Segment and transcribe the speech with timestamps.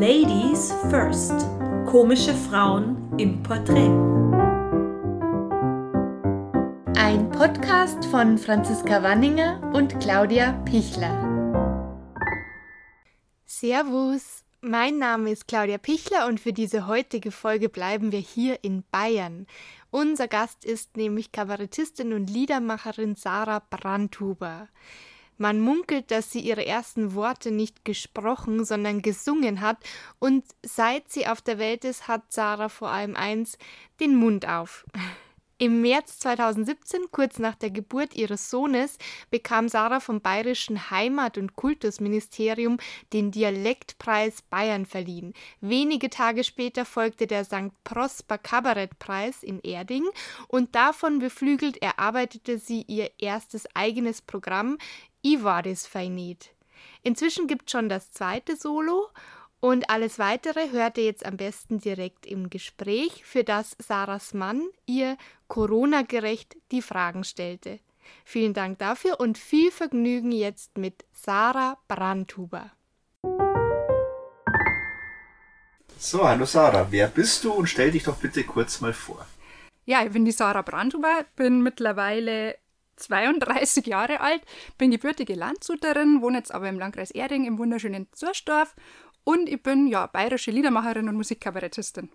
[0.00, 1.34] Ladies First.
[1.84, 3.90] Komische Frauen im Porträt.
[6.96, 11.10] Ein Podcast von Franziska Wanninger und Claudia Pichler.
[13.44, 18.84] Servus, mein Name ist Claudia Pichler und für diese heutige Folge bleiben wir hier in
[18.92, 19.48] Bayern.
[19.90, 24.68] Unser Gast ist nämlich Kabarettistin und Liedermacherin Sarah Brandhuber.
[25.38, 29.78] Man munkelt, dass sie ihre ersten Worte nicht gesprochen, sondern gesungen hat,
[30.18, 33.56] und seit sie auf der Welt ist, hat Sarah vor allem eins,
[34.00, 34.84] den Mund auf.
[35.60, 38.96] Im März 2017, kurz nach der Geburt ihres Sohnes,
[39.28, 42.78] bekam Sarah vom Bayerischen Heimat- und Kultusministerium
[43.12, 45.34] den Dialektpreis Bayern verliehen.
[45.60, 47.72] Wenige Tage später folgte der St.
[47.82, 50.04] Prosper Kabarettpreis in Erding
[50.46, 54.78] und davon beflügelt erarbeitete sie ihr erstes eigenes Programm
[55.24, 56.50] I war das Feinit.
[57.02, 59.08] Inzwischen gibt schon das zweite Solo
[59.60, 64.62] und alles weitere hört ihr jetzt am besten direkt im Gespräch, für das Sarahs Mann
[64.86, 65.16] ihr
[65.48, 67.80] Corona-gerecht die Fragen stellte.
[68.24, 72.70] Vielen Dank dafür und viel Vergnügen jetzt mit Sarah Brandhuber.
[75.98, 79.26] So, hallo Sarah, wer bist du und stell dich doch bitte kurz mal vor.
[79.84, 82.56] Ja, ich bin die Sarah Brandhuber, bin mittlerweile
[82.98, 84.42] 32 Jahre alt,
[84.76, 88.74] bin gebürtige Landshuterin, wohne jetzt aber im Landkreis Erding im wunderschönen Zurstorf
[89.24, 92.10] und ich bin ja bayerische Liedermacherin und Musikkabarettistin.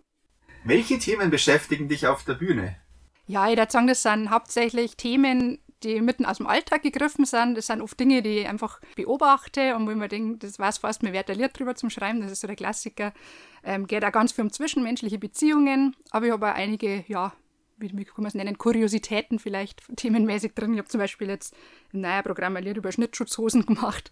[0.64, 2.78] Welche Themen beschäftigen dich auf der Bühne?
[3.28, 7.56] Ja, ich würde sagen, das sind hauptsächlich Themen, die mitten aus dem Alltag gegriffen sind.
[7.56, 10.80] Das sind oft Dinge, die ich einfach beobachte und wo ich mir denke, das weiß
[10.80, 13.14] fast, mir wird ein Lied drüber zum Schreiben, das ist so der Klassiker.
[13.64, 17.34] Ähm, geht auch ganz viel um zwischenmenschliche Beziehungen, aber ich habe auch einige, ja,
[17.84, 20.73] wie, wie kann man es nennen, Kuriositäten vielleicht themenmäßig drin.
[20.73, 21.56] Ich habe zum Beispiel jetzt
[21.94, 24.09] ein neues Programm ein Lied über Schnittschutzhosen gemacht.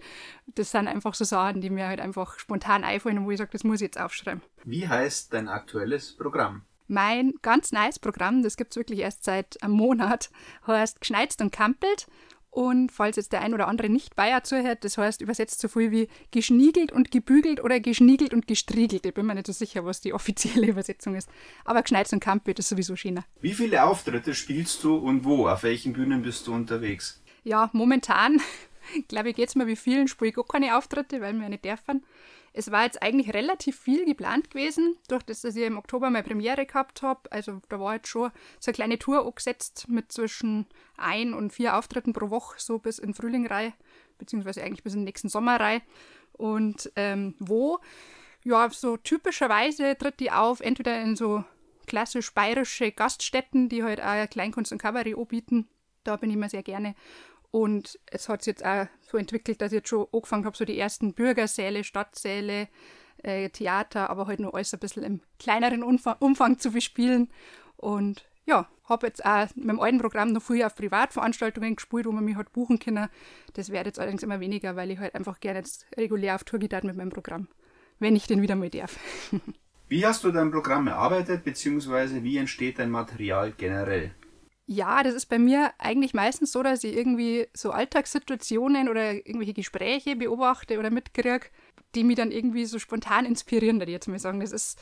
[0.53, 3.52] Das sind einfach so Sachen, die mir halt einfach spontan einfallen und wo ich sage,
[3.52, 4.44] das muss ich jetzt aufschreiben.
[4.66, 6.63] Wie heißt dein aktuelles Programm?
[6.88, 10.29] Mein ganz neues Programm, das gibt es wirklich erst seit einem Monat,
[10.67, 12.07] heißt Geschneizt und Kampelt
[12.51, 15.89] und falls jetzt der ein oder andere nicht Bayer zuhört, das heißt übersetzt so viel
[15.89, 19.06] wie geschniegelt und gebügelt oder geschniegelt und gestriegelt.
[19.06, 21.29] Ich bin mir nicht so sicher, was die offizielle Übersetzung ist.
[21.63, 23.23] Aber geschneit und Kampel ist sowieso schöner.
[23.40, 25.47] Wie viele Auftritte spielst du und wo?
[25.47, 27.23] Auf welchen Bühnen bist du unterwegs?
[27.45, 28.41] Ja, momentan,
[29.07, 31.63] glaube ich, geht es mir wie vielen, spiele ich gar keine Auftritte, weil wir nicht
[31.63, 32.03] dürfen.
[32.53, 36.23] Es war jetzt eigentlich relativ viel geplant gewesen, durch das, dass ich im Oktober meine
[36.23, 37.31] Premiere gehabt habe.
[37.31, 40.66] Also da war jetzt schon so eine kleine Tour angesetzt mit zwischen
[40.97, 43.73] ein und vier Auftritten pro Woche, so bis in Frühling rein,
[44.17, 45.81] beziehungsweise eigentlich bis in den nächsten Sommer rein.
[46.34, 47.79] Und ähm, wo?
[48.44, 51.44] Ja, so typischerweise tritt die auf, entweder in so
[51.88, 55.67] klassisch bayerische Gaststätten, die halt auch Kleinkunst und Kabarett anbieten.
[56.03, 56.95] Da bin ich immer sehr gerne.
[57.51, 60.66] Und es hat sich jetzt auch so entwickelt, dass ich jetzt schon angefangen habe, so
[60.66, 62.69] die ersten Bürgersäle, Stadtsäle,
[63.23, 67.29] äh, Theater, aber halt nur alles ein bisschen im kleineren Umfang, Umfang zu bespielen.
[67.75, 72.11] Und ja, habe jetzt auch mit dem alten Programm noch früher auf Privatveranstaltungen gespielt, wo
[72.11, 73.09] man mich halt buchen kann.
[73.53, 76.59] Das wird jetzt allerdings immer weniger, weil ich halt einfach gerne jetzt regulär auf Tour
[76.59, 77.47] geht mit meinem Programm,
[78.00, 78.97] wenn ich den wieder mal darf.
[79.90, 84.11] Wie hast du dein Programm erarbeitet, beziehungsweise wie entsteht dein Material generell?
[84.74, 89.52] Ja, das ist bei mir eigentlich meistens so, dass ich irgendwie so Alltagssituationen oder irgendwelche
[89.54, 91.42] Gespräche beobachte oder mitkriege,
[91.94, 94.40] die mich dann irgendwie so spontan inspirieren, würde ich jetzt mal sagen.
[94.40, 94.80] Das ist,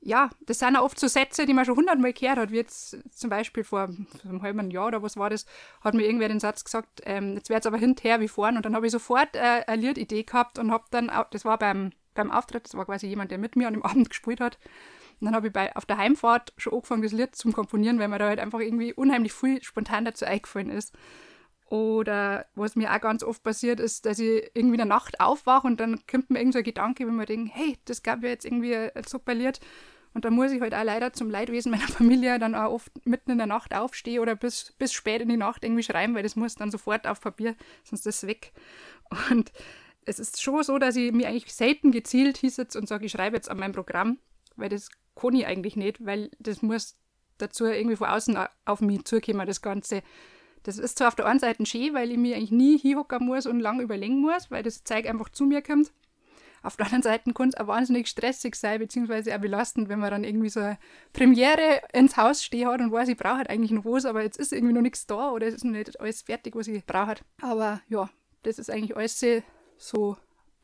[0.00, 2.98] ja, das sind auch oft so Sätze, die man schon hundertmal gehört hat, wie jetzt
[3.10, 3.88] zum Beispiel vor
[4.22, 5.44] einem halben Jahr oder was war das,
[5.80, 8.64] hat mir irgendwer den Satz gesagt, ähm, jetzt wird es aber hinterher wie vorn und
[8.64, 11.90] dann habe ich sofort äh, eine Liedidee gehabt und habe dann, auch, das war beim,
[12.14, 14.56] beim Auftritt, das war quasi jemand, der mit mir an dem Abend gespielt hat,
[15.20, 18.08] und dann habe ich bei, auf der Heimfahrt schon angefangen, das Lied zum Komponieren, weil
[18.08, 20.92] mir da halt einfach irgendwie unheimlich viel spontan dazu eingefallen ist.
[21.68, 25.66] Oder was mir auch ganz oft passiert ist, dass ich irgendwie in der Nacht aufwache
[25.66, 28.28] und dann kommt mir irgend so ein Gedanke, wenn man denkt, hey, das gab ja
[28.28, 29.58] jetzt irgendwie ein super Lied.
[30.14, 33.32] Und dann muss ich halt auch leider zum Leidwesen meiner Familie dann auch oft mitten
[33.32, 36.36] in der Nacht aufstehen oder bis, bis spät in die Nacht irgendwie schreiben, weil das
[36.36, 38.52] muss dann sofort auf Papier, sonst ist es weg.
[39.30, 39.52] Und
[40.04, 43.36] es ist schon so, dass ich mir eigentlich selten gezielt hinsetze und sage, ich schreibe
[43.36, 44.18] jetzt an meinem Programm,
[44.54, 44.88] weil das
[45.20, 46.96] kann ich eigentlich nicht, weil das muss
[47.38, 50.02] dazu irgendwie von außen auf mich zukommen, das Ganze.
[50.62, 53.46] Das ist zwar auf der einen Seite schön, weil ich mir eigentlich nie hinhocken muss
[53.46, 55.92] und lang überlegen muss, weil das Zeug einfach zu mir kommt.
[56.62, 60.10] Auf der anderen Seite kann es auch wahnsinnig stressig sein, beziehungsweise auch belastend, wenn man
[60.10, 60.78] dann irgendwie so eine
[61.12, 64.38] Premiere ins Haus stehen hat und weiß, ich brauche halt eigentlich noch was, aber jetzt
[64.38, 67.16] ist irgendwie noch nichts da oder es ist noch nicht alles fertig, was ich brauche.
[67.40, 68.10] Aber ja,
[68.42, 69.24] das ist eigentlich alles
[69.78, 70.16] so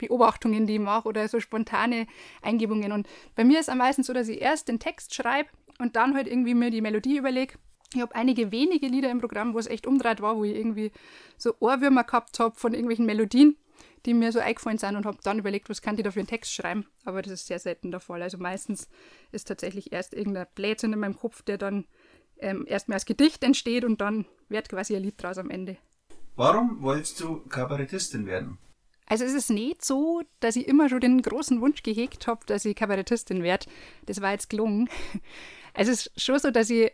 [0.09, 2.07] Beobachtungen, die ich mache oder so spontane
[2.43, 2.93] Eingebungen.
[2.93, 6.15] Und bei mir ist am meisten so, dass ich erst den Text schreibe und dann
[6.15, 7.55] halt irgendwie mir die Melodie überlege.
[7.95, 10.93] Ich habe einige wenige Lieder im Programm, wo es echt umdreht war, wo ich irgendwie
[11.37, 13.57] so Ohrwürmer gehabt habe von irgendwelchen Melodien.
[14.05, 16.27] die mir so eingefallen sind und habe dann überlegt, was kann ich da für einen
[16.27, 16.87] Text schreiben.
[17.05, 18.23] Aber das ist sehr selten der Fall.
[18.23, 18.89] Also meistens
[19.31, 21.87] ist tatsächlich erst irgendein Blödsinn in meinem Kopf, der dann
[22.39, 25.77] ähm, erstmal als Gedicht entsteht und dann wird quasi ein Lied draus am Ende.
[26.35, 28.59] Warum wolltest du Kabarettistin werden?
[29.13, 32.65] Also es ist nicht so, dass ich immer schon den großen Wunsch gehegt habe, dass
[32.65, 33.67] ich Kabarettistin werde.
[34.07, 34.89] Das war jetzt gelungen.
[35.75, 36.93] Es ist schon so, dass ich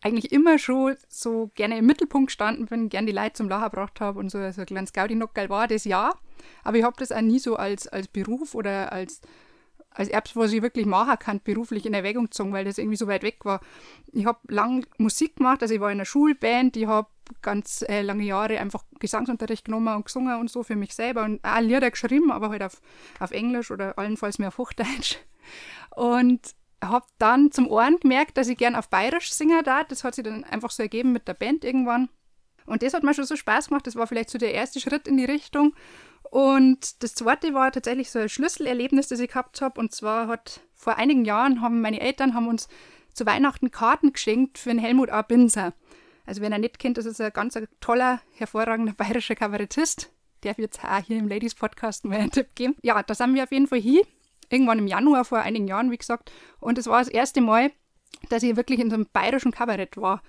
[0.00, 4.00] eigentlich immer schon so gerne im Mittelpunkt gestanden bin, gerne die Leute zum Lachen gebracht
[4.00, 4.38] habe und so.
[4.38, 6.12] Also ein kleines Gaudi-Nockerl war das ja.
[6.62, 9.20] Aber ich habe das auch nie so als, als Beruf oder als,
[9.96, 13.06] als Erbs, was ich wirklich machen kann, beruflich in Erwägung gezogen, weil das irgendwie so
[13.06, 13.60] weit weg war.
[14.12, 17.08] Ich habe lang Musik gemacht, also ich war in einer Schulband, ich habe
[17.42, 21.42] ganz äh, lange Jahre einfach Gesangsunterricht genommen und gesungen und so für mich selber und
[21.42, 22.80] auch Lieder geschrieben, aber halt auf,
[23.18, 25.16] auf Englisch oder allenfalls mehr auf Hochdeutsch.
[25.96, 26.54] Und
[26.84, 29.88] habe dann zum Ohren gemerkt, dass ich gern auf Bayerisch singen darf.
[29.88, 32.10] Das hat sich dann einfach so ergeben mit der Band irgendwann.
[32.66, 33.86] Und das hat mir schon so Spaß gemacht.
[33.86, 35.74] Das war vielleicht so der erste Schritt in die Richtung.
[36.30, 39.80] Und das zweite war tatsächlich so ein Schlüsselerlebnis, das ich gehabt habe.
[39.80, 42.68] Und zwar hat vor einigen Jahren haben meine Eltern haben uns
[43.14, 45.22] zu Weihnachten Karten geschenkt für den Helmut A.
[45.22, 45.72] Binser.
[46.26, 50.10] Also wenn er nicht kennt, das ist ein ganz toller, hervorragender bayerischer Kabarettist.
[50.42, 52.76] Der wird auch hier im Ladies Podcast mal einen Tipp geben.
[52.82, 54.02] Ja, da sind wir auf jeden Fall hier
[54.50, 56.30] irgendwann im Januar vor einigen Jahren, wie gesagt.
[56.60, 57.72] Und es war das erste Mal,
[58.28, 60.22] dass ich wirklich in so einem bayerischen Kabarett war.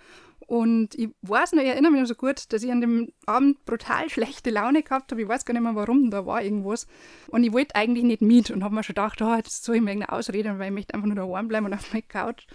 [0.48, 3.64] Und ich weiß noch, ich erinnere mich noch so gut, dass ich an dem Abend
[3.66, 5.22] brutal schlechte Laune gehabt habe.
[5.22, 6.88] Ich weiß gar nicht mehr warum, da war irgendwas.
[7.28, 9.82] Und ich wollte eigentlich nicht mit und habe mir schon gedacht, oh, jetzt soll ich
[9.82, 12.48] mir irgendeine Ausrede, weil ich möchte einfach nur daheim bleiben und auf meiner Couch.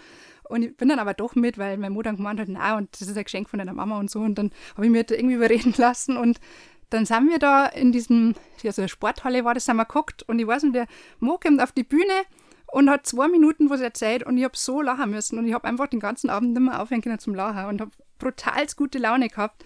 [0.48, 3.08] Und ich bin dann aber doch mit, weil meine Mutter gemeint hat, na, und das
[3.08, 4.20] ist ein Geschenk von deiner Mama und so.
[4.20, 6.40] Und dann habe ich mir da irgendwie überreden lassen und
[6.88, 8.34] dann sind wir da in diesem,
[8.64, 10.86] also Sporthalle war das, sind wir geguckt und ich weiß nicht, der
[11.20, 12.24] Mo kommt auf die Bühne
[12.72, 15.69] und hat zwei Minuten was erzählt und ich habe so lachen müssen und ich habe
[15.69, 19.28] einfach den ganzen Abend nicht mehr aufhören können zum Lachen und habe brutal gute Laune
[19.28, 19.62] gehabt.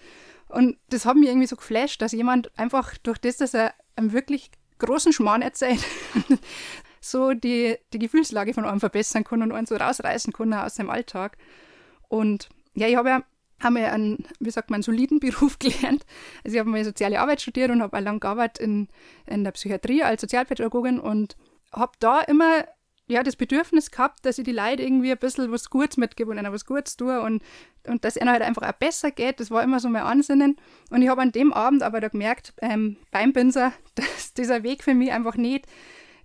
[0.49, 4.11] Und das hat mich irgendwie so geflasht, dass jemand einfach durch das, dass er einen
[4.11, 5.79] wirklich großen Schmarrn erzählt,
[7.01, 10.89] so die, die Gefühlslage von einem verbessern kann und einen so rausreißen kann aus seinem
[10.89, 11.37] Alltag.
[12.09, 13.23] Und ja, ich habe ja
[13.59, 16.05] haben wir einen, wie sagt man, soliden Beruf gelernt.
[16.43, 18.89] Also ich habe mal soziale Arbeit studiert und habe auch lange gearbeitet in,
[19.25, 21.37] in der Psychiatrie als Sozialpädagogin und
[21.71, 22.65] habe da immer
[23.07, 26.37] ja, das Bedürfnis gehabt, dass ich die Leute irgendwie ein bisschen was Gutes mitgebe und
[26.37, 27.41] ihnen was Gutes tue und,
[27.85, 29.39] und dass ihnen halt einfach auch besser geht.
[29.39, 30.57] Das war immer so mein Ansinnen.
[30.89, 34.83] Und ich habe an dem Abend aber da gemerkt, ähm, beim Binser, dass dieser Weg
[34.83, 35.65] für mich einfach nicht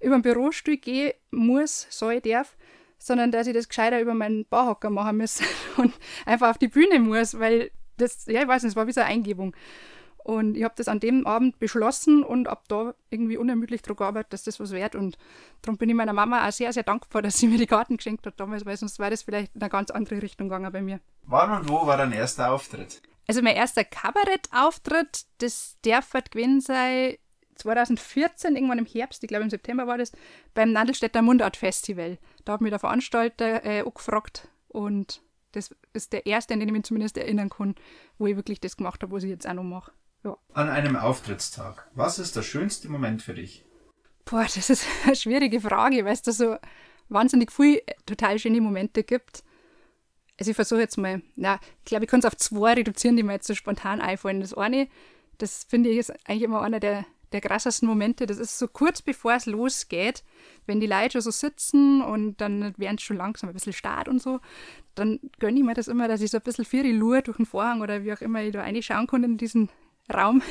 [0.00, 2.56] über den Bürostuhl gehen muss, soll, darf,
[2.98, 5.40] sondern dass ich das gescheiter über meinen Barhocker machen muss
[5.76, 5.94] und
[6.26, 9.00] einfach auf die Bühne muss, weil das, ja, ich weiß nicht, es war wie so
[9.00, 9.54] eine Eingebung.
[10.24, 14.32] Und ich habe das an dem Abend beschlossen und ab da irgendwie unermüdlich daran gearbeitet,
[14.32, 14.94] dass das was wert.
[14.94, 15.18] Und
[15.62, 18.26] darum bin ich meiner Mama auch sehr, sehr dankbar, dass sie mir die Karten geschenkt
[18.26, 21.00] hat damals, weil sonst wäre das vielleicht in eine ganz andere Richtung gegangen bei mir.
[21.24, 23.02] Wann und wo war dein erster Auftritt?
[23.26, 27.16] Also mein erster Kabarettauftritt, das darf halt gewesen sein
[27.56, 30.12] 2014, irgendwann im Herbst, ich glaube im September war das,
[30.54, 32.18] beim Nadelstädter Mundart Festival.
[32.44, 35.22] Da hat mich der Veranstalter äh, auch gefragt und
[35.52, 37.74] das ist der erste, an den ich mich zumindest erinnern kann,
[38.18, 39.92] wo ich wirklich das gemacht habe, was ich jetzt auch noch mache.
[40.24, 40.36] Ja.
[40.54, 41.88] An einem Auftrittstag.
[41.94, 43.64] Was ist der schönste Moment für dich?
[44.24, 46.56] Boah, das ist eine schwierige Frage, weil es da so
[47.08, 49.42] wahnsinnig viele äh, total schöne Momente gibt.
[50.38, 53.22] Also ich versuche jetzt mal, na, ich glaube, ich kann es auf zwei reduzieren, die
[53.22, 54.40] mir jetzt so spontan einfallen.
[54.40, 54.88] Das eine,
[55.38, 59.02] das finde ich ist eigentlich immer einer der der krassesten Momente, das ist so kurz
[59.02, 60.22] bevor es losgeht,
[60.66, 64.20] wenn die Leute schon so sitzen und dann werden schon langsam ein bisschen Start und
[64.20, 64.40] so,
[64.94, 67.38] dann gönne ich mir das immer, dass ich so ein bisschen für die Lur durch
[67.38, 69.70] den Vorhang oder wie auch immer ich da reinschauen kann in diesen
[70.12, 70.42] Raum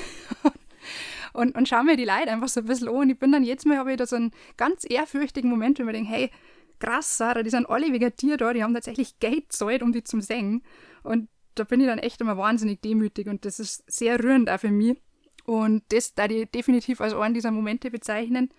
[1.33, 3.43] und, und schaue mir die Leute einfach so ein bisschen an und ich bin dann
[3.43, 6.31] jetzt mal, habe ich da so einen ganz ehrfürchtigen Moment, wo ich mir denke, hey,
[6.79, 10.03] krass, Sarah, die sind alle wegen dir da, die haben tatsächlich Geld gezahlt, um die
[10.03, 10.63] zum Singen
[11.03, 14.59] und da bin ich dann echt immer wahnsinnig demütig und das ist sehr rührend auch
[14.59, 14.97] für mich
[15.45, 18.49] und das da ich definitiv als einen dieser Momente bezeichnen.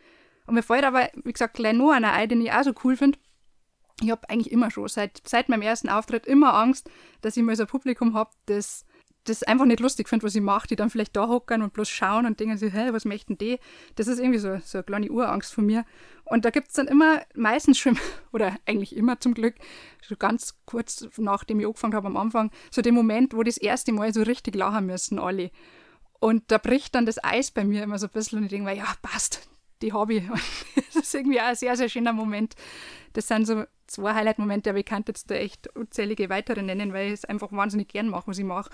[0.47, 2.97] Und mir fällt aber, wie gesagt, gleich noch einer ein, den ich auch so cool
[2.97, 3.19] finde.
[4.03, 7.55] Ich habe eigentlich immer schon, seit, seit meinem ersten Auftritt, immer Angst, dass ich mal
[7.55, 8.85] so ein Publikum habe, das
[9.25, 11.89] das einfach nicht lustig finde, was ich mache, die dann vielleicht da hocken und bloß
[11.89, 13.59] schauen und denken sich, hä, was möchten die?
[13.95, 15.85] Das ist irgendwie so, so eine kleine Urangst von mir.
[16.25, 17.99] Und da gibt es dann immer, meistens schon,
[18.33, 19.55] oder eigentlich immer zum Glück,
[20.07, 23.93] so ganz kurz nachdem ich angefangen habe am Anfang, so den Moment, wo das erste
[23.93, 25.51] Mal so richtig lachen müssen alle.
[26.19, 28.65] Und da bricht dann das Eis bei mir immer so ein bisschen und ich denke
[28.71, 29.49] mir, ja, passt,
[29.83, 30.29] die Hobby.
[30.77, 32.55] das ist irgendwie auch ein sehr, sehr schöner Moment.
[33.13, 37.09] Das sind so zwei Highlight-Momente, aber ich kann jetzt da echt unzählige weitere nennen, weil
[37.09, 38.71] ich es einfach wahnsinnig gern mache, was ich mache.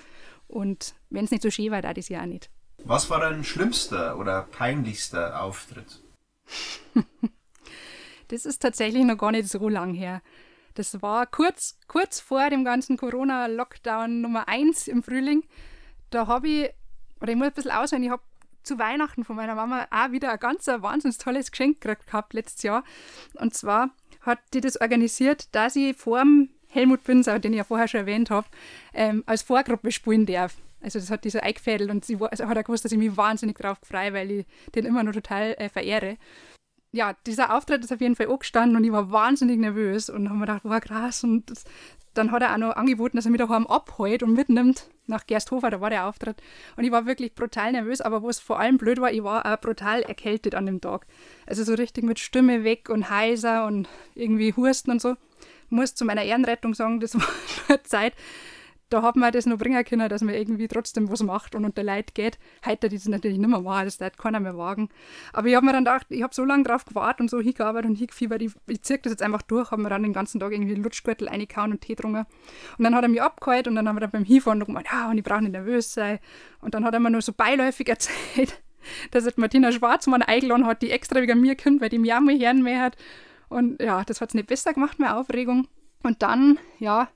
[0.46, 2.50] Und wenn es nicht so schön war, da das ja auch nicht.
[2.84, 6.00] Was war dein schlimmster oder peinlichster Auftritt?
[8.28, 10.22] das ist tatsächlich noch gar nicht so lang her.
[10.74, 15.42] Das war kurz, kurz vor dem ganzen Corona-Lockdown Nummer 1 im Frühling.
[16.10, 16.70] Da habe ich
[17.20, 18.22] oder ich muss ein bisschen ausholen, ich habe
[18.62, 22.34] zu Weihnachten von meiner Mama auch wieder ein ganz ein wahnsinnig tolles Geschenk gekriegt gehabt
[22.34, 22.84] letztes Jahr.
[23.34, 27.64] Und zwar hat die das organisiert, dass ich vor dem Helmut Binsau, den ich ja
[27.64, 28.46] vorher schon erwähnt habe,
[28.92, 30.56] ähm, als Vorgruppe spielen darf.
[30.80, 33.16] Also das hat die so eingefädelt und sie also hat auch gewusst, dass ich mich
[33.16, 36.16] wahnsinnig drauf freue, weil ich den immer noch total äh, verehre.
[36.92, 40.38] Ja, dieser Auftritt ist auf jeden Fall angestanden und ich war wahnsinnig nervös und habe
[40.38, 41.24] mir gedacht, wow, krass.
[41.24, 41.64] Und das,
[42.14, 45.70] dann hat er auch noch angeboten, dass er mich daheim abholt und mitnimmt nach Gersthofer,
[45.70, 46.42] da war der Auftritt.
[46.76, 49.46] Und ich war wirklich brutal nervös, aber wo es vor allem blöd war, ich war
[49.46, 51.06] auch brutal erkältet an dem Tag.
[51.46, 55.16] Also so richtig mit Stimme weg und heiser und irgendwie Husten und so.
[55.66, 57.26] Ich muss zu meiner Ehrenrettung sagen, das war
[57.68, 58.14] nur Zeit,
[58.90, 61.82] da hat man das noch bringen können, dass man irgendwie trotzdem was macht und unter
[61.82, 62.38] Leid geht.
[62.64, 64.88] Heute das natürlich nicht mehr machen, das wird keiner mehr wagen.
[65.32, 67.90] Aber ich habe mir dann gedacht, ich habe so lange drauf gewartet und so hingearbeitet
[67.90, 70.52] und hingefiebert, ich, ich ziehe das jetzt einfach durch, habe mir dann den ganzen Tag
[70.52, 72.26] irgendwie Lutschgürtel reingehauen und Tee getrunken.
[72.78, 74.86] Und dann hat er mich abgeholt und dann haben wir dann beim Hinfahren noch gemeint,
[74.90, 76.18] ja, und ich brauche nicht nervös sein.
[76.60, 78.62] Und dann hat er mir nur so beiläufig erzählt,
[79.10, 82.20] dass es Martina Schwarzmann eingeladen hat, die extra wegen mir kommt, weil die mir auch
[82.20, 82.96] mal hören mehr hat.
[83.48, 85.68] Und ja, das hat es nicht besser gemacht, mehr Aufregung.
[86.02, 87.08] Und dann, ja,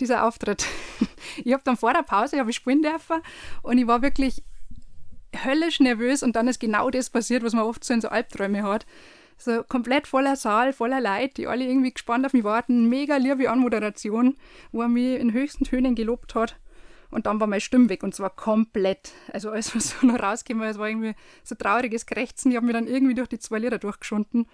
[0.00, 0.66] dieser Auftritt.
[1.44, 3.20] ich habe dann vor der Pause ich spielen dürfen
[3.62, 4.42] und ich war wirklich
[5.44, 8.62] höllisch nervös und dann ist genau das passiert, was man oft so in so Albträume
[8.62, 8.86] hat.
[9.36, 12.88] So komplett voller Saal, voller Leute, die alle irgendwie gespannt auf mich warten.
[12.88, 14.36] Mega liebe Anmoderation,
[14.72, 16.56] wo er mich in höchsten Tönen gelobt hat.
[17.10, 19.12] Und dann war meine Stimme weg und zwar komplett.
[19.32, 21.14] Also alles, was so noch rausgekommen es war irgendwie
[21.44, 22.50] so trauriges Krächzen.
[22.50, 24.46] Ich habe mich dann irgendwie durch die zwei Lieder durchgeschunden.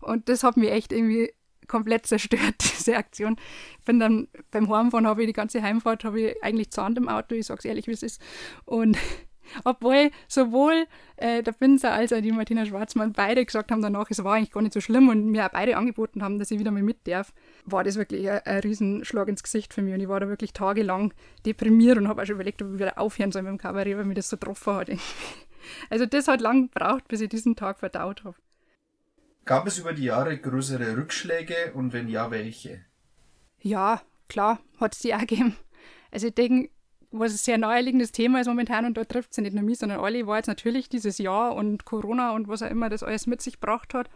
[0.00, 1.32] Und das hat mich echt irgendwie
[1.68, 3.36] komplett zerstört, diese Aktion.
[3.84, 7.34] Bin dann beim Heimfahren, habe ich die ganze Heimfahrt, habe ich eigentlich Zahn im Auto,
[7.34, 8.20] ich sage es ehrlich, wie es ist.
[8.64, 8.98] Und
[9.64, 14.22] obwohl sowohl äh, der Pinzer als auch die Martina Schwarzmann beide gesagt haben danach, es
[14.22, 16.70] war eigentlich gar nicht so schlimm und mir auch beide angeboten haben, dass ich wieder
[16.70, 17.32] mal mit darf,
[17.64, 20.52] war das wirklich ein, ein Riesenschlag ins Gesicht für mich und ich war da wirklich
[20.52, 21.14] tagelang
[21.46, 24.04] deprimiert und habe auch schon überlegt, ob ich wieder aufhören soll mit dem Kabarett, weil
[24.04, 24.90] mir das so getroffen hat.
[25.90, 28.36] Also das hat lang gebraucht, bis ich diesen Tag verdaut habe.
[29.48, 32.84] Gab es über die Jahre größere Rückschläge und wenn ja, welche?
[33.62, 35.56] Ja, klar, hat es die auch gegeben.
[36.10, 36.68] Also ich denke,
[37.12, 39.78] was ein sehr naheliegendes Thema ist momentan und da trifft es ja nicht nur mich,
[39.78, 43.26] sondern alle, war jetzt natürlich dieses Jahr und Corona und was auch immer das alles
[43.26, 44.10] mit sich gebracht hat.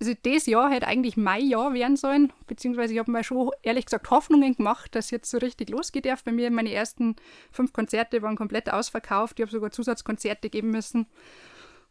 [0.00, 3.84] Also das Jahr hätte eigentlich mein Jahr werden sollen, beziehungsweise ich habe mir schon ehrlich
[3.84, 6.24] gesagt Hoffnungen gemacht, dass jetzt so richtig losgeht darf.
[6.24, 7.14] Bei mir meine ersten
[7.52, 11.06] fünf Konzerte waren komplett ausverkauft, ich habe sogar Zusatzkonzerte geben müssen.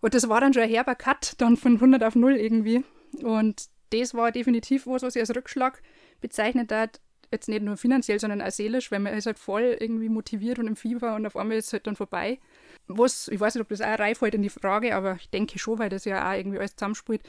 [0.02, 2.84] Und das war dann schon ein herber Cut, dann von 100 auf 0 irgendwie.
[3.24, 5.82] Und das war definitiv was, was ich als Rückschlag
[6.22, 7.00] bezeichnet hat.
[7.32, 10.68] Jetzt nicht nur finanziell, sondern auch seelisch, weil man ist halt voll irgendwie motiviert und
[10.68, 12.40] im Fieber und auf einmal ist es halt dann vorbei.
[12.88, 15.60] Was, ich weiß nicht, ob das auch reif halt in die Frage, aber ich denke
[15.60, 17.22] schon, weil das ja auch irgendwie alles zusammenspielt.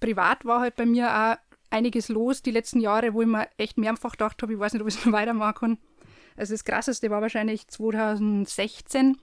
[0.00, 1.36] Privat war halt bei mir auch
[1.70, 4.82] einiges los die letzten Jahre, wo ich mir echt mehrfach gedacht habe, ich weiß nicht,
[4.82, 5.78] ob ich es noch weitermachen kann.
[6.36, 9.16] Also das Krasseste war wahrscheinlich 2016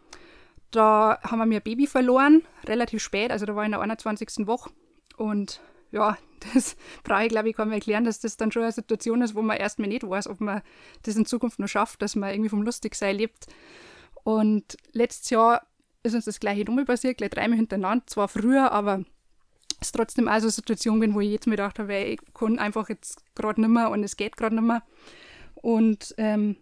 [0.71, 3.81] da haben wir mir ein Baby verloren, relativ spät, also da war ich in der
[3.81, 4.47] 21.
[4.47, 4.71] Woche.
[5.17, 5.61] Und
[5.91, 6.17] ja,
[6.53, 9.35] das brauche ich, glaube ich, kann mir erklären, dass das dann schon eine Situation ist,
[9.35, 10.61] wo man erstmal nicht weiß, ob man
[11.03, 13.47] das in Zukunft noch schafft, dass man irgendwie vom Lustigsein lebt.
[14.23, 15.67] Und letztes Jahr
[16.03, 19.03] ist uns das gleiche nochmal passiert, gleich dreimal hintereinander, zwar früher, aber
[19.79, 22.19] es ist trotzdem auch so eine Situation bin, wo ich jetzt mir gedacht habe, ich
[22.33, 24.83] kann einfach jetzt gerade nicht mehr und es geht gerade nicht mehr.
[25.55, 26.55] Und ähm,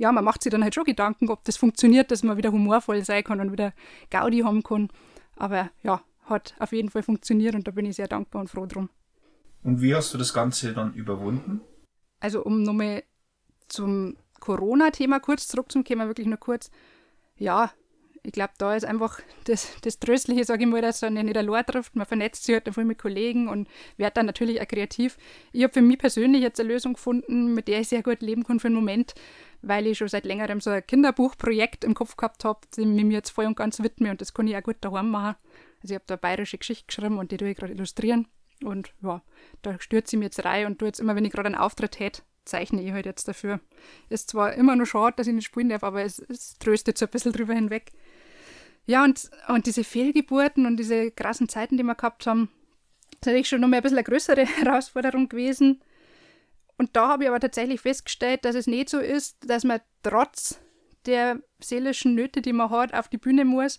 [0.00, 3.04] ja, man macht sich dann halt schon Gedanken, ob das funktioniert, dass man wieder humorvoll
[3.04, 3.74] sein kann und wieder
[4.10, 4.88] Gaudi haben kann.
[5.36, 8.64] Aber ja, hat auf jeden Fall funktioniert und da bin ich sehr dankbar und froh
[8.64, 8.88] drum.
[9.62, 11.60] Und wie hast du das Ganze dann überwunden?
[12.18, 13.02] Also, um nochmal
[13.68, 16.70] zum Corona-Thema kurz zurückzukommen, wirklich nur kurz.
[17.36, 17.70] Ja,
[18.22, 21.64] ich glaube, da ist einfach das, das Tröstliche, sage ich mal, dass man nicht allein
[21.66, 21.96] trifft.
[21.96, 25.16] Man vernetzt sich halt voll mit Kollegen und wird dann natürlich auch kreativ.
[25.52, 28.44] Ich habe für mich persönlich jetzt eine Lösung gefunden, mit der ich sehr gut leben
[28.44, 29.14] kann für einen Moment
[29.62, 33.14] weil ich schon seit längerem so ein Kinderbuchprojekt im Kopf gehabt habe, dem ich mir
[33.14, 35.36] jetzt voll und ganz widme und das kann ich auch gut daheim machen.
[35.82, 38.26] Also ich habe da eine bayerische Geschichte geschrieben und die tue ich gerade illustrieren
[38.62, 39.22] und ja,
[39.62, 41.98] da stürze ich mir jetzt rein und tue jetzt immer, wenn ich gerade einen Auftritt
[41.98, 43.60] hätte, zeichne ich halt jetzt dafür.
[44.08, 47.06] Ist zwar immer noch schade, dass ich nicht spielen darf, aber es, es tröstet so
[47.06, 47.92] ein bisschen drüber hinweg.
[48.90, 52.50] Ja, und, und diese Fehlgeburten und diese krassen Zeiten, die wir gehabt haben,
[53.12, 55.80] ist natürlich schon noch mal ein bisschen eine größere Herausforderung gewesen.
[56.76, 60.58] Und da habe ich aber tatsächlich festgestellt, dass es nicht so ist, dass man trotz
[61.06, 63.78] der seelischen Nöte, die man hat, auf die Bühne muss,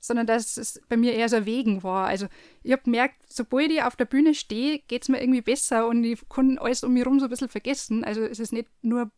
[0.00, 2.06] sondern dass es bei mir eher so Wegen war.
[2.06, 2.26] Also
[2.62, 6.02] ich habe gemerkt, sobald ich auf der Bühne stehe, geht es mir irgendwie besser und
[6.02, 8.04] ich kann alles um mich herum so ein bisschen vergessen.
[8.04, 9.10] Also es ist nicht nur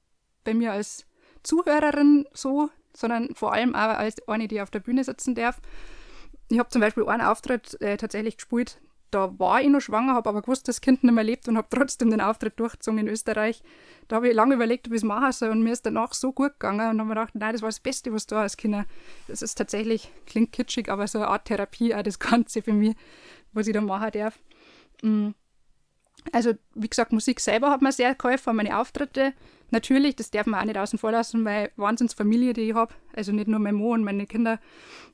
[0.43, 1.07] bei mir als
[1.45, 5.61] Zuhörerin so, sondern vor allem auch als eine, die auf der Bühne sitzen darf.
[6.49, 8.81] Ich habe zum Beispiel einen Auftritt äh, tatsächlich gespielt,
[9.11, 11.57] da war ich noch schwanger, habe aber gewusst, dass das Kind nicht mehr lebt und
[11.57, 13.63] habe trotzdem den Auftritt durchgezogen in Österreich.
[14.07, 16.33] Da habe ich lange überlegt, ob ich es machen soll und mir ist danach so
[16.33, 18.85] gut gegangen und habe mir gedacht, nein, das war das Beste, was da als Kinder.
[19.27, 22.97] Das ist tatsächlich, klingt kitschig, aber so eine Art Therapie, auch das Ganze für mich,
[23.53, 24.39] was ich da machen darf.
[25.03, 25.31] Mm.
[26.33, 29.33] Also, wie gesagt, Musik selber hat mir sehr geholfen, meine Auftritte
[29.71, 33.33] natürlich, das darf man auch nicht außen vor lassen, weil Wahnsinnsfamilie, die ich habe, also
[33.33, 34.61] nicht nur mein Mann und meine Kinder,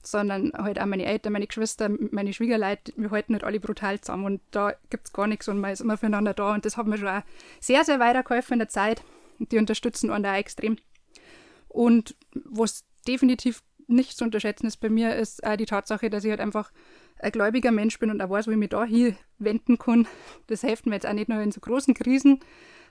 [0.02, 4.24] sondern halt auch meine Eltern, meine Geschwister, meine Schwiegerleute, wir halten nicht alle brutal zusammen
[4.24, 6.86] und da gibt es gar nichts und man ist immer füreinander da und das hat
[6.86, 7.22] mir schon auch
[7.60, 9.02] sehr, sehr weitergeholfen in der Zeit
[9.38, 10.76] die unterstützen einen da extrem.
[11.68, 16.30] Und was definitiv nicht zu unterschätzen ist bei mir, ist auch die Tatsache, dass ich
[16.30, 16.72] halt einfach
[17.18, 20.06] ein gläubiger Mensch bin und auch weiß, wo ich mich da hier wenden kann.
[20.46, 22.40] Das hilft mir jetzt auch nicht nur in so großen Krisen,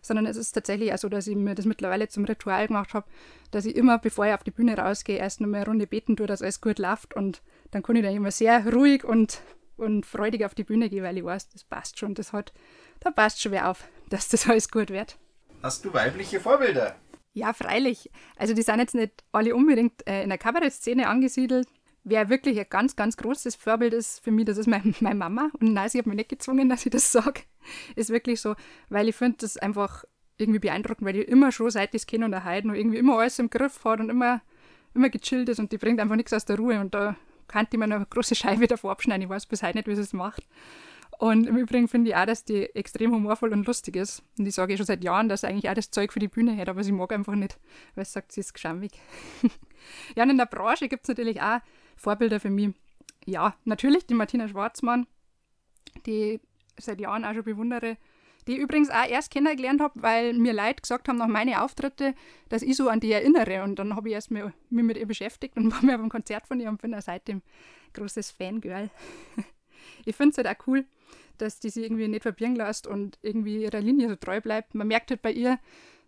[0.03, 3.07] sondern es ist tatsächlich auch so, dass ich mir das mittlerweile zum Ritual gemacht habe,
[3.49, 6.15] dass ich immer, bevor ich auf die Bühne rausgehe, erst noch mal eine Runde beten
[6.15, 7.41] tue, dass alles gut läuft und
[7.71, 9.41] dann kann ich dann immer sehr ruhig und,
[9.77, 12.53] und freudig auf die Bühne gehen, weil ich weiß, das passt schon, das hat,
[12.99, 15.17] da passt schon wer auf, dass das alles gut wird.
[15.63, 16.95] Hast du weibliche Vorbilder?
[17.33, 18.11] Ja, freilich.
[18.35, 21.67] Also die sind jetzt nicht alle unbedingt äh, in der Kabarettszene angesiedelt.
[22.05, 25.49] Wer wirklich ein ganz, ganz großes Vorbild ist für mich, das ist mein, meine Mama.
[25.59, 27.41] Und nein, sie hat mich nicht gezwungen, dass ich das sage.
[27.95, 28.55] Ist wirklich so,
[28.89, 30.03] weil ich finde das einfach
[30.37, 33.19] irgendwie beeindruckend, weil die immer schon, seit ich es kenne und erhalten und irgendwie immer
[33.19, 34.41] alles im Griff hat und immer,
[34.93, 36.79] immer gechillt ist und die bringt einfach nichts aus der Ruhe.
[36.79, 37.15] Und da
[37.47, 39.23] kann die mir eine große Scheibe davor abschneiden.
[39.23, 40.43] Ich weiß bis heute nicht, wie sie es macht.
[41.19, 44.23] Und im Übrigen finde ich auch, dass die extrem humorvoll und lustig ist.
[44.37, 46.57] Und ich sage schon seit Jahren, dass sie eigentlich auch das Zeug für die Bühne
[46.57, 47.59] hat, aber sie mag einfach nicht,
[47.95, 48.91] weil sie sagt, sie ist geschammig.
[50.15, 51.59] ja, und in der Branche gibt es natürlich auch
[51.95, 52.73] Vorbilder für mich.
[53.25, 55.07] Ja, natürlich die Martina Schwarzmann,
[56.05, 56.41] die
[56.77, 57.97] seit Jahren auch schon bewundere,
[58.47, 62.13] die ich übrigens auch erst kennengelernt habe, weil mir Leute gesagt haben nach meinen Auftritte,
[62.49, 63.63] dass ich so an die erinnere.
[63.63, 66.47] Und dann habe ich erst mich, mich mit ihr beschäftigt und war mir beim Konzert
[66.47, 67.41] von ihr und bin auch seitdem
[67.93, 68.89] großes Fangirl.
[70.05, 70.85] ich finde es halt auch cool,
[71.37, 74.75] dass die sich irgendwie nicht verbieren lässt und irgendwie ihrer Linie so treu bleibt.
[74.75, 75.59] Man merkt halt bei ihr,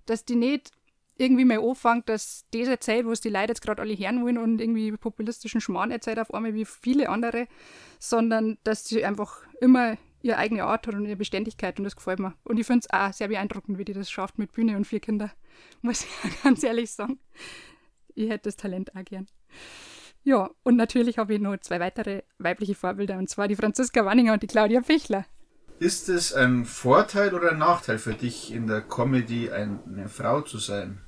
[0.06, 0.72] dass die nicht
[1.17, 4.60] irgendwie mal anfängt, dass das erzählt, was die Leute jetzt gerade alle hören wollen und
[4.60, 7.48] irgendwie populistischen Schmarrn erzählt auf einmal wie viele andere,
[8.00, 12.19] sondern dass sie einfach immer ihre eigene Art hat und ihre Beständigkeit und das gefällt
[12.19, 12.34] mir.
[12.43, 14.99] Und ich finde es auch sehr beeindruckend, wie die das schafft mit Bühne und vier
[14.99, 15.32] Kindern,
[15.82, 17.19] muss ich ganz ehrlich sagen.
[18.15, 19.28] Ich hätte das Talent auch gern.
[20.23, 24.34] Ja, und natürlich habe ich noch zwei weitere weibliche Vorbilder, und zwar die Franziska Wanninger
[24.34, 25.25] und die Claudia Fichler.
[25.78, 30.58] Ist es ein Vorteil oder ein Nachteil für dich, in der Comedy eine Frau zu
[30.58, 31.05] sein?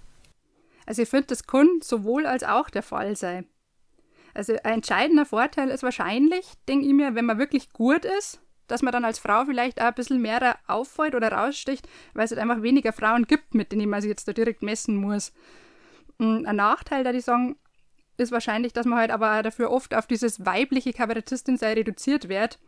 [0.87, 3.45] Also ich finde, das kann sowohl als auch der Fall sein.
[4.33, 8.81] Also ein entscheidender Vorteil ist wahrscheinlich, denke ich mir, wenn man wirklich gut ist, dass
[8.81, 12.39] man dann als Frau vielleicht auch ein bisschen mehr auffällt oder raussticht, weil es halt
[12.39, 15.33] einfach weniger Frauen gibt, mit denen man sich jetzt da direkt messen muss.
[16.19, 17.57] Hm, ein Nachteil, da die sagen,
[18.17, 22.59] ist wahrscheinlich, dass man halt aber dafür oft auf dieses weibliche Kabarettistin sei reduziert wird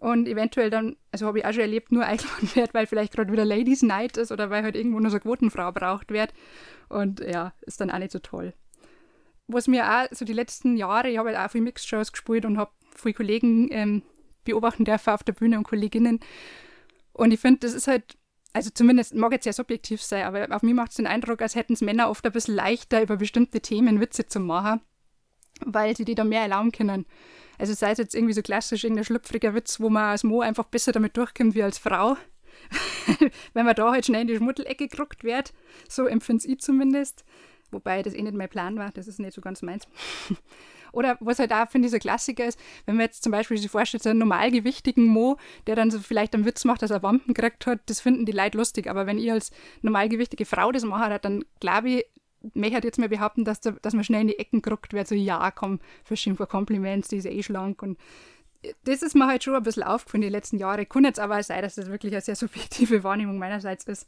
[0.00, 3.30] und eventuell dann, also habe ich auch schon erlebt, nur eingeladen wird, weil vielleicht gerade
[3.30, 6.32] wieder Ladies Night ist oder weil halt irgendwo nur so eine Quotenfrau braucht wird.
[6.88, 8.54] Und ja, ist dann auch nicht so toll.
[9.46, 12.56] Was mir auch so die letzten Jahre, ich habe halt auch viele Mixed-Shows gespielt und
[12.56, 14.02] habe viele Kollegen ähm,
[14.44, 16.20] beobachten dürfen auf der Bühne und Kolleginnen.
[17.12, 18.16] Und ich finde, das ist halt,
[18.54, 21.56] also zumindest mag jetzt sehr subjektiv sein, aber auf mich macht es den Eindruck, als
[21.56, 24.80] hätten es Männer oft ein bisschen leichter, über bestimmte Themen Witze zu machen,
[25.64, 27.04] weil sie die da mehr erlauben können.
[27.60, 30.64] Also sei es jetzt irgendwie so klassisch irgendein schlüpfriger Witz, wo man als Mo einfach
[30.64, 32.16] besser damit durchkommt wie als Frau.
[33.52, 35.52] Wenn man da halt schnell in die Schmuddelecke geruckt wird,
[35.86, 37.24] so empfinde ich zumindest.
[37.70, 39.86] Wobei das eh nicht mein Plan war, das ist nicht so ganz meins.
[40.92, 43.70] Oder was halt auch, finde ich, so Klassiker ist, wenn man jetzt zum Beispiel sich
[43.70, 47.34] vorstellt, so einen normalgewichtigen Mo, der dann so vielleicht einen Witz macht, dass er Wampen
[47.34, 48.88] gekriegt hat, das finden die Leute lustig.
[48.88, 52.06] Aber wenn ihr als normalgewichtige Frau das macht, dann glaube ich,
[52.54, 55.14] möchte jetzt mal behaupten, dass, da, dass man schnell in die Ecken geruckt wird, so
[55.14, 57.98] ja, komm, verschieben vor Compliments, die ist eh schlank und
[58.84, 60.84] das ist mir halt schon ein bisschen aufgefallen die letzten Jahre.
[60.84, 64.06] Kann jetzt aber sein, dass das wirklich eine sehr subjektive Wahrnehmung meinerseits ist.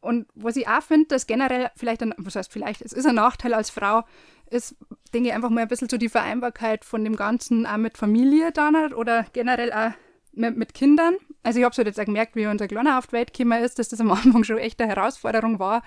[0.00, 3.14] Und was ich auch finde, dass generell vielleicht, ein, was heißt vielleicht, es ist ein
[3.14, 4.02] Nachteil als Frau,
[4.50, 4.76] ist,
[5.12, 8.52] denke ich, einfach mal ein bisschen so die Vereinbarkeit von dem Ganzen auch mit Familie
[8.52, 9.92] dann oder generell auch
[10.32, 11.16] mit, mit Kindern.
[11.42, 13.62] Also ich habe es halt jetzt auch gemerkt, wie unser Kleiner auf die Welt gekommen
[13.62, 15.82] ist, dass das am Anfang schon echt eine Herausforderung war,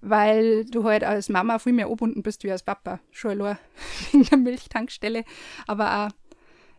[0.00, 3.00] weil du halt als Mama viel mehr angebunden bist wie als Papa.
[3.10, 3.58] Schon allein
[4.12, 5.24] wegen der Milchtankstelle.
[5.66, 6.10] Aber auch,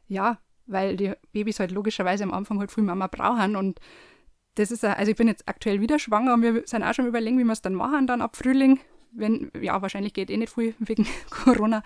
[0.07, 3.79] ja, weil die Babys halt logischerweise am Anfang halt viel Mama brauchen und
[4.55, 7.39] das ist, also ich bin jetzt aktuell wieder schwanger und wir sind auch schon überlegen,
[7.39, 8.79] wie wir es dann machen dann ab Frühling.
[9.13, 11.83] Wenn, ja, wahrscheinlich geht eh nicht viel wegen Corona.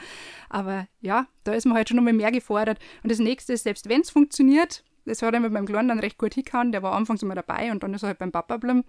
[0.50, 2.80] Aber ja, da ist man halt schon nochmal mehr gefordert.
[3.04, 6.00] Und das nächste ist, selbst wenn es funktioniert, das hat er mit meinem Kleinen dann
[6.00, 8.56] recht gut hingehauen, der war anfangs immer dabei und dann ist er halt beim Papa
[8.56, 8.84] geblieben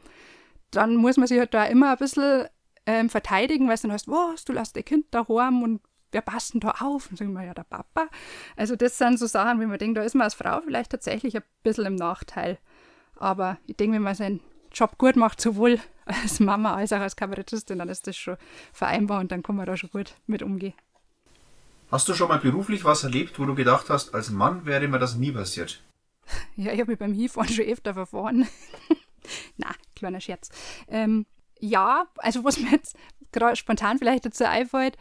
[0.70, 2.48] dann muss man sich halt da immer ein bisschen
[2.86, 5.80] ähm, verteidigen, weil es dann heißt, was, du lässt dein Kind da daheim und
[6.12, 7.10] wer passt denn da auf?
[7.10, 8.08] Und sagen wir, ja, der Papa.
[8.56, 11.36] Also das sind so Sachen, wie man denkt, da ist man als Frau vielleicht tatsächlich
[11.36, 12.58] ein bisschen im Nachteil.
[13.16, 14.40] Aber ich denke, wenn man seinen
[14.72, 18.36] Job gut macht, sowohl als Mama als auch als Kabarettistin, dann ist das schon
[18.72, 20.74] vereinbar und dann kann man da schon gut mit umgehen.
[21.90, 24.98] Hast du schon mal beruflich was erlebt, wo du gedacht hast, als Mann wäre mir
[24.98, 25.82] das nie passiert?
[26.56, 28.48] Ja, ich habe mich beim Hifahren schon öfter verfahren.
[29.56, 30.50] Na, kleiner Scherz.
[30.88, 31.26] Ähm,
[31.58, 32.96] ja, also was mir jetzt
[33.32, 34.96] gerade spontan vielleicht dazu einfällt,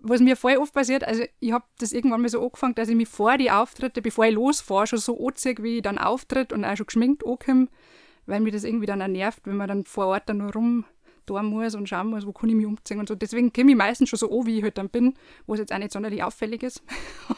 [0.00, 2.94] was mir voll oft passiert, also ich habe das irgendwann mal so angefangen, dass ich
[2.94, 6.64] mich vor die Auftritte, bevor ich losfahre, schon so anziehe, wie ich dann auftritt und
[6.64, 7.68] auch schon geschminkt ankomme,
[8.26, 10.84] weil mir das irgendwie dann auch nervt, wenn man dann vor Ort dann nur rum
[11.26, 13.14] da muss und schauen muss, wo kann ich mich umziehen und so.
[13.14, 15.14] Deswegen komme ich meistens schon so an, wie ich halt dann bin,
[15.46, 16.82] wo es jetzt auch nicht sonderlich auffällig ist.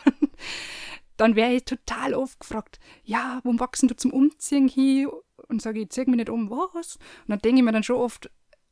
[1.16, 5.08] Dann wäre ich total oft gefragt, ja, wo wachsen du zum Umziehen hin?
[5.48, 6.96] Und sage ich, zieh mich nicht um, was?
[6.96, 8.30] Und dann denke ich mir dann schon oft,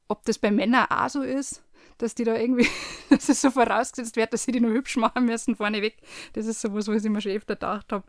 [0.08, 1.62] ob das bei Männern auch so ist,
[1.98, 2.68] dass die da irgendwie,
[3.10, 5.96] dass es so vorausgesetzt wird, dass sie die nur hübsch machen müssen vorneweg.
[6.32, 8.04] Das ist sowas, was ich mir schon öfter gedacht habe.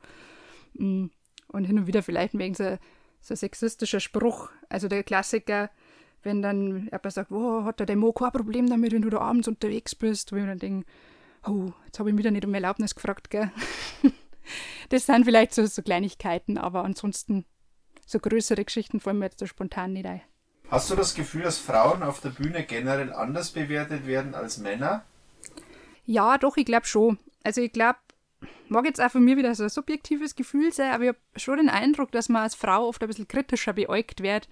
[0.74, 1.08] Mm.
[1.48, 2.78] Und hin und wieder vielleicht wegen so,
[3.22, 4.50] so sexistischer Spruch.
[4.68, 5.70] Also der Klassiker,
[6.24, 9.48] wenn dann jemand sagt, wow, hat der Demo kein Problem damit, wenn du da abends
[9.48, 10.86] unterwegs bist, wo ich dann denke,
[11.46, 13.52] oh, jetzt habe ich wieder nicht um Erlaubnis gefragt, gell?
[14.90, 17.46] das sind vielleicht so, so Kleinigkeiten, aber ansonsten
[18.06, 20.22] so größere Geschichten fallen mir jetzt so spontan nicht ein.
[20.70, 25.04] Hast du das Gefühl, dass Frauen auf der Bühne generell anders bewertet werden als Männer?
[26.06, 27.20] Ja, doch, ich glaube schon.
[27.44, 28.00] Also ich glaube,
[28.68, 31.58] mag jetzt auch von mir wieder so ein subjektives Gefühl sein, aber ich habe schon
[31.58, 34.48] den Eindruck, dass man als Frau oft ein bisschen kritischer beäugt wird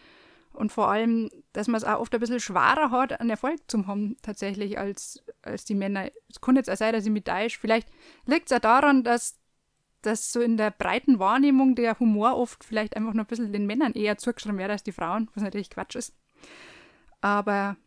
[0.54, 3.88] und vor allem, dass man es auch oft ein bisschen schwerer hat, einen Erfolg zu
[3.88, 6.12] haben, tatsächlich, als, als die Männer.
[6.30, 7.56] Es kann jetzt auch sein, dass ich mit da ist.
[7.56, 7.88] Vielleicht
[8.28, 9.40] liegt es auch daran, dass,
[10.06, 13.66] dass so in der breiten Wahrnehmung der Humor oft vielleicht einfach noch ein bisschen den
[13.66, 16.14] Männern eher zugeschrieben wird als die Frauen, was natürlich Quatsch ist.
[17.22, 17.78] Aber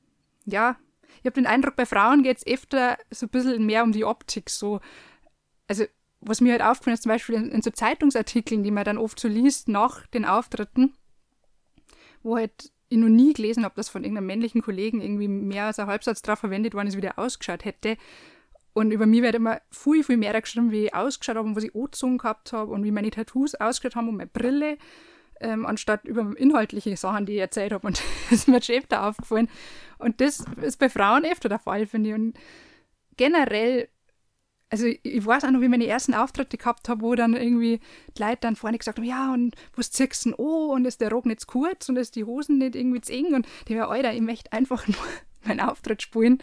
[0.44, 0.76] ja,
[1.20, 4.04] ich habe den Eindruck, bei Frauen geht es öfter so ein bisschen mehr um die
[4.04, 4.50] Optik.
[4.50, 4.80] So.
[5.68, 5.84] Also,
[6.20, 9.18] was mir halt aufgefallen ist, zum Beispiel in, in so Zeitungsartikeln, die man dann oft
[9.20, 10.94] so liest nach den Auftritten,
[12.22, 15.78] wo halt ich noch nie gelesen habe, dass von irgendeinem männlichen Kollegen irgendwie mehr als
[15.78, 17.96] ein Halbsatz drauf verwendet worden ist, wie der ausgeschaut hätte.
[18.76, 21.64] Und über mich wird immer viel, viel mehr geschrieben, wie ich ausgeschaut habe und was
[21.64, 24.76] ich angezogen gehabt habe und wie meine Tattoos ausgeschaut haben und meine Brille,
[25.40, 27.86] ähm, anstatt über inhaltliche Sachen, die ich erzählt habe.
[27.86, 29.48] Und das ist mir schon öfter aufgefallen.
[29.96, 32.14] Und das ist bei Frauen öfter der Fall, finde ich.
[32.16, 32.34] Und
[33.16, 33.88] generell
[34.68, 37.80] also ich weiß auch noch, wie ich meine ersten Auftritte gehabt habe, wo dann irgendwie
[38.18, 41.00] die Leute dann vorne gesagt haben, ja, und was ziehst du denn oh, und ist
[41.00, 43.76] der Rock nicht zu kurz und ist die Hosen nicht irgendwie zu eng und die
[43.78, 44.96] war, Alter, ich möchte einfach nur
[45.46, 46.42] meinen Auftritt spielen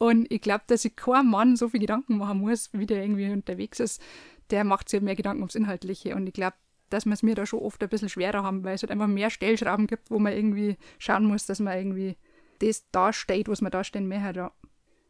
[0.00, 3.30] und ich glaube, dass sich kein Mann so viel Gedanken machen muss, wie der irgendwie
[3.30, 4.00] unterwegs ist,
[4.48, 6.56] der macht sich mehr Gedanken ums Inhaltliche und ich glaube,
[6.88, 9.06] dass wir es mir da schon oft ein bisschen schwerer haben, weil es halt einfach
[9.06, 12.16] mehr Stellschrauben gibt, wo man irgendwie schauen muss, dass man irgendwie
[12.60, 14.38] das dasteht, was man dastehen möchte.
[14.38, 14.52] Ja.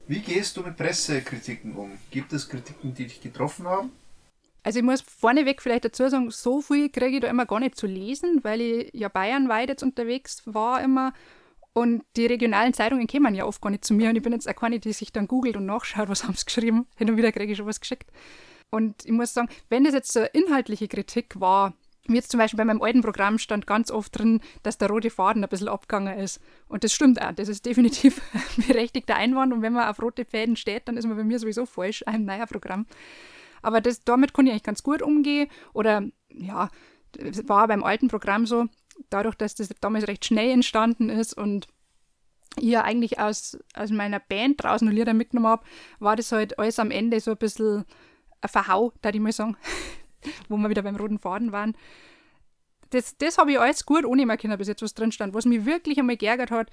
[0.08, 1.92] Wie gehst du mit Pressekritiken um?
[2.10, 3.92] Gibt es Kritiken, die dich getroffen haben?
[4.64, 7.76] Also ich muss vorneweg vielleicht dazu sagen, so viel kriege ich da immer gar nicht
[7.76, 11.12] zu lesen, weil ich ja bayernweit jetzt unterwegs war immer
[11.72, 14.48] und die regionalen Zeitungen kämen ja oft gar nicht zu mir und ich bin jetzt
[14.48, 16.86] auch keine, die sich dann googelt und nachschaut, was haben sie geschrieben.
[16.96, 18.10] Hin und wieder kriege ich schon was geschickt.
[18.70, 21.74] Und ich muss sagen, wenn das jetzt so inhaltliche Kritik war,
[22.06, 25.10] wie jetzt zum Beispiel bei meinem alten Programm stand ganz oft drin, dass der rote
[25.10, 26.40] Faden ein bisschen abgegangen ist.
[26.68, 27.32] Und das stimmt auch.
[27.32, 29.52] Das ist definitiv ein berechtigter Einwand.
[29.52, 32.24] Und wenn man auf rote Fäden steht, dann ist man bei mir sowieso falsch, ein
[32.24, 32.86] neuer Programm.
[33.62, 35.48] Aber das, damit konnte ich eigentlich ganz gut umgehen.
[35.72, 36.02] Oder
[36.32, 36.70] ja,
[37.44, 38.66] war beim alten Programm so,
[39.08, 41.68] dadurch, dass das damals recht schnell entstanden ist und
[42.56, 45.64] ich ja eigentlich aus, aus meiner Band draußen noch Lieder mitgenommen habe,
[45.98, 47.84] war das halt alles am Ende so ein bisschen
[48.40, 49.56] ein Verhau, da ich mal sagen
[50.48, 51.76] wo wir wieder beim roten Faden waren.
[52.90, 55.32] Das, das habe ich alles gut ohne können, bis jetzt was drin stand.
[55.32, 56.70] Was mich wirklich einmal geärgert hat,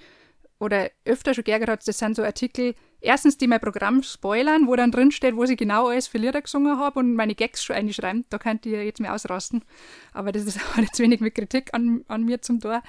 [0.60, 4.74] oder öfter schon geärgert hat, das sind so Artikel, erstens, die mein Programm spoilern, wo
[4.74, 7.76] dann drin steht, wo ich genau alles für Lieder gesungen habe und meine Gags schon
[7.76, 8.24] einschreiben.
[8.28, 9.62] Da könnt ihr jetzt mir ausrasten.
[10.12, 12.82] Aber das ist auch jetzt wenig mit Kritik an, an mir zum Tor.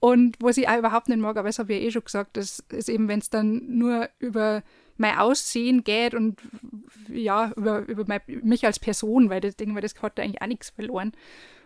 [0.00, 2.36] Und was ich auch überhaupt nicht mag, aber das habe ich ja eh schon gesagt,
[2.36, 4.62] das ist eben, wenn es dann nur über
[4.96, 6.40] mein Aussehen geht und
[7.08, 10.46] ja, über, über mein, mich als Person, weil das Ding, weil das hat eigentlich auch
[10.46, 11.12] nichts verloren.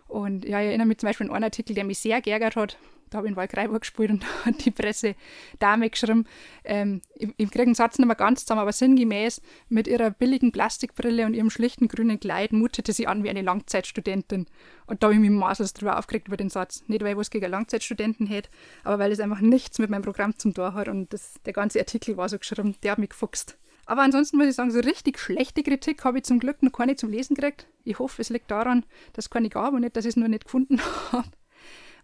[0.07, 2.77] Und ja, ich erinnere mich zum Beispiel an einen Artikel, der mich sehr geärgert hat.
[3.09, 5.15] Da habe ich in Waldkraiburg gespielt und da hat die Presse
[5.59, 6.25] Dame geschrieben,
[6.63, 10.51] ähm, ich, ich kriege einen Satz nicht mehr ganz zusammen, aber sinngemäß, mit ihrer billigen
[10.51, 14.47] Plastikbrille und ihrem schlichten grünen Kleid mutete sie an wie eine Langzeitstudentin.
[14.85, 16.83] Und da habe ich mich maßlos drüber aufgeregt über den Satz.
[16.87, 18.49] Nicht, weil ich was gegen Langzeitstudenten hätte,
[18.83, 21.79] aber weil es einfach nichts mit meinem Programm zum Tor hat und das, der ganze
[21.79, 23.57] Artikel war so geschrieben, der hat mich gefuchst.
[23.89, 26.95] Aber ansonsten muss ich sagen, so richtig schlechte Kritik habe ich zum Glück noch keine
[26.95, 27.65] zum Lesen gekriegt.
[27.83, 30.27] Ich hoffe, es liegt daran, dass es keine gab und nicht, dass ich es nur
[30.27, 30.79] nicht gefunden
[31.11, 31.27] habe.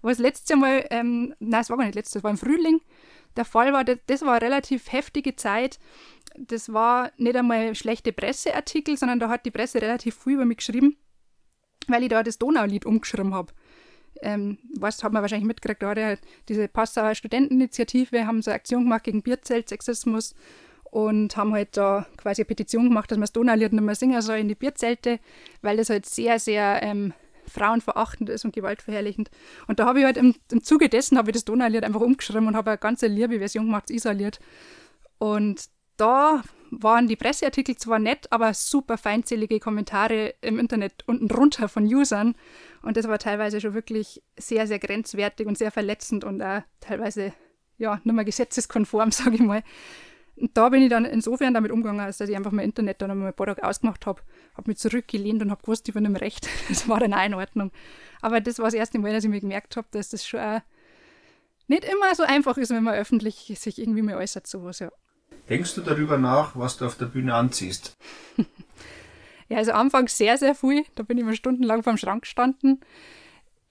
[0.05, 2.79] Was letztes Mal, ähm, nein, es war gar nicht letztes, es war im Frühling,
[3.35, 5.79] der Fall war, das, war eine relativ heftige Zeit,
[6.37, 10.57] das war nicht einmal schlechte Presseartikel, sondern da hat die Presse relativ viel über mich
[10.57, 10.95] geschrieben,
[11.87, 13.51] weil ich da das Donaulied umgeschrieben habe.
[14.21, 16.15] Ähm, was hat man wahrscheinlich mitgekriegt, da hat ja
[16.47, 20.35] diese Passauer Studenteninitiative, haben so eine Aktion gemacht gegen Bierzeltsexismus
[20.83, 24.21] und haben halt da quasi eine Petition gemacht, dass man das Donaulied nicht mehr singen
[24.21, 25.19] soll in die Bierzelte,
[25.63, 27.13] weil das halt sehr, sehr ähm,
[27.47, 29.29] frauenverachtend ist und gewaltverherrlichend.
[29.67, 32.47] Und da habe ich halt im, im Zuge dessen habe ich das Donaulied einfach umgeschrieben
[32.47, 34.39] und habe eine ganze liebe Version gemacht, das Isar-Lied.
[35.17, 35.65] Und
[35.97, 41.85] da waren die Presseartikel zwar nett, aber super feindselige Kommentare im Internet unten drunter von
[41.85, 42.35] Usern.
[42.81, 47.33] Und das war teilweise schon wirklich sehr, sehr grenzwertig und sehr verletzend und auch teilweise
[47.77, 49.63] ja, nicht mehr gesetzeskonform, sage ich mal.
[50.37, 53.11] Und da bin ich dann insofern damit umgegangen, als dass ich einfach mein Internet dann
[53.11, 54.21] einmal ein paar Tage ausgemacht habe,
[54.55, 56.47] habe mich zurückgelehnt und habe gewusst, ich bin im Recht.
[56.69, 57.71] Das war dann auch in Ordnung.
[58.21, 60.61] Aber das war das erste Mal, dass ich mir gemerkt habe, dass das schon auch
[61.67, 64.91] nicht immer so einfach ist, wenn man öffentlich sich irgendwie mal äußert, sowas, ja.
[65.49, 67.95] Denkst du darüber nach, was du auf der Bühne anziehst?
[69.49, 70.83] ja, also anfangs sehr, sehr viel.
[70.95, 72.81] Da bin ich mal stundenlang vorm Schrank gestanden.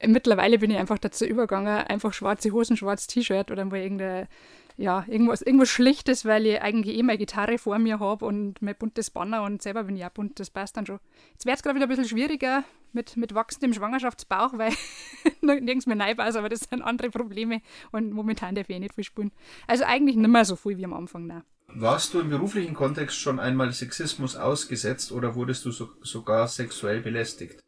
[0.04, 4.28] Mittlerweile bin ich einfach dazu übergegangen, einfach schwarze Hosen, schwarzes T-Shirt oder mal irgendeine
[4.76, 8.74] ja, irgendwas, irgendwas Schlichtes, weil ich eigentlich eh meine Gitarre vor mir habe und mein
[8.76, 10.98] buntes Banner und selber bin ich auch bunt, das passt dann schon.
[11.32, 14.72] Jetzt wird es gerade wieder ein bisschen schwieriger mit, mit wachsendem Schwangerschaftsbauch, weil
[15.40, 19.04] nirgends mehr ist, aber das sind andere Probleme und momentan darf ich eh nicht viel
[19.04, 19.32] spielen.
[19.66, 21.26] Also eigentlich nicht mehr so viel wie am Anfang.
[21.26, 21.42] Nein.
[21.68, 27.00] Warst du im beruflichen Kontext schon einmal Sexismus ausgesetzt oder wurdest du so, sogar sexuell
[27.00, 27.60] belästigt?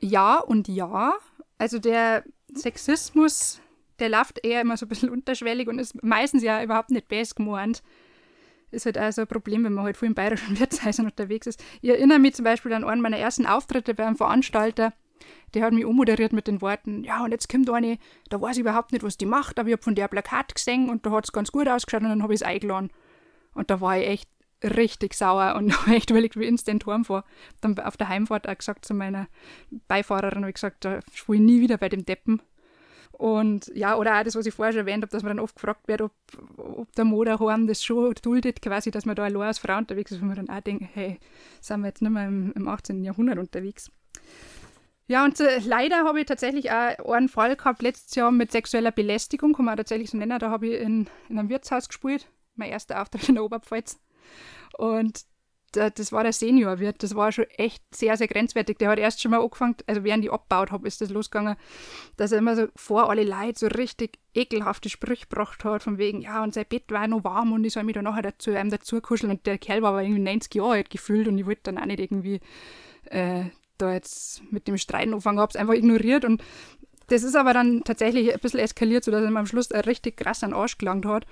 [0.00, 1.14] Ja und ja.
[1.56, 3.60] Also der Sexismus
[3.98, 7.36] der läuft eher immer so ein bisschen unterschwellig und ist meistens ja überhaupt nicht best
[7.36, 7.82] gemeint.
[8.70, 11.62] Ist halt auch so ein Problem, wenn man halt viel in bayerischen Wirtshäusern unterwegs ist.
[11.80, 14.92] Ich erinnere mich zum Beispiel an einen meiner ersten Auftritte bei einem Veranstalter,
[15.54, 18.60] der hat mich umoderiert mit den Worten, ja, und jetzt kommt eine, da weiß ich
[18.60, 21.24] überhaupt nicht, was die macht, aber ich habe von der Plakat gesehen und da hat
[21.24, 22.90] es ganz gut ausgeschaut und dann habe ich es eingeladen.
[23.54, 24.30] Und da war ich echt
[24.62, 27.24] richtig sauer und habe echt überlegt, wie instant heimfahre.
[27.60, 29.28] Dann auf der Heimfahrt auch gesagt zu meiner
[29.88, 32.42] Beifahrerin, ich gesagt, da spiele ich nie wieder bei dem Deppen.
[33.18, 35.56] Und ja, oder auch das, was ich vorher schon erwähnt habe, dass man dann oft
[35.56, 36.12] gefragt wird, ob,
[36.56, 40.22] ob der Moderhorn das schon duldet, quasi, dass man da allein als Frau unterwegs ist,
[40.22, 41.18] wo man dann auch denkt, hey,
[41.60, 43.02] sind wir jetzt nicht mehr im, im 18.
[43.02, 43.90] Jahrhundert unterwegs.
[45.08, 48.92] Ja, und äh, leider habe ich tatsächlich auch einen Fall gehabt letztes Jahr mit sexueller
[48.92, 50.38] Belästigung, kann man auch tatsächlich so nennen.
[50.38, 53.98] Da habe ich in, in einem Wirtshaus gespielt, mein erster Auftritt in der Oberpfalz.
[54.76, 55.24] Und
[55.72, 58.78] das war der Seniorwirt, das war schon echt sehr, sehr grenzwertig.
[58.78, 61.56] Der hat erst schon mal angefangen, also während ich abgebaut habe, ist das losgegangen,
[62.16, 66.20] dass er immer so vor alle Leute so richtig ekelhafte Sprüche gebracht hat, von wegen,
[66.22, 68.70] ja, und sein Bett war noch warm und ich soll mich da nachher dazu, einem
[68.70, 69.30] dazu kuscheln.
[69.30, 71.86] Und der Kerl war aber irgendwie 90 Jahre alt gefühlt und ich wollte dann auch
[71.86, 72.40] nicht irgendwie
[73.06, 73.44] äh,
[73.76, 76.42] da jetzt mit dem Streiten anfangen, habe es einfach ignoriert und
[77.08, 80.42] das ist aber dann tatsächlich ein bisschen eskaliert, sodass er mir am Schluss richtig krass
[80.42, 81.26] an den Arsch gelangt hat.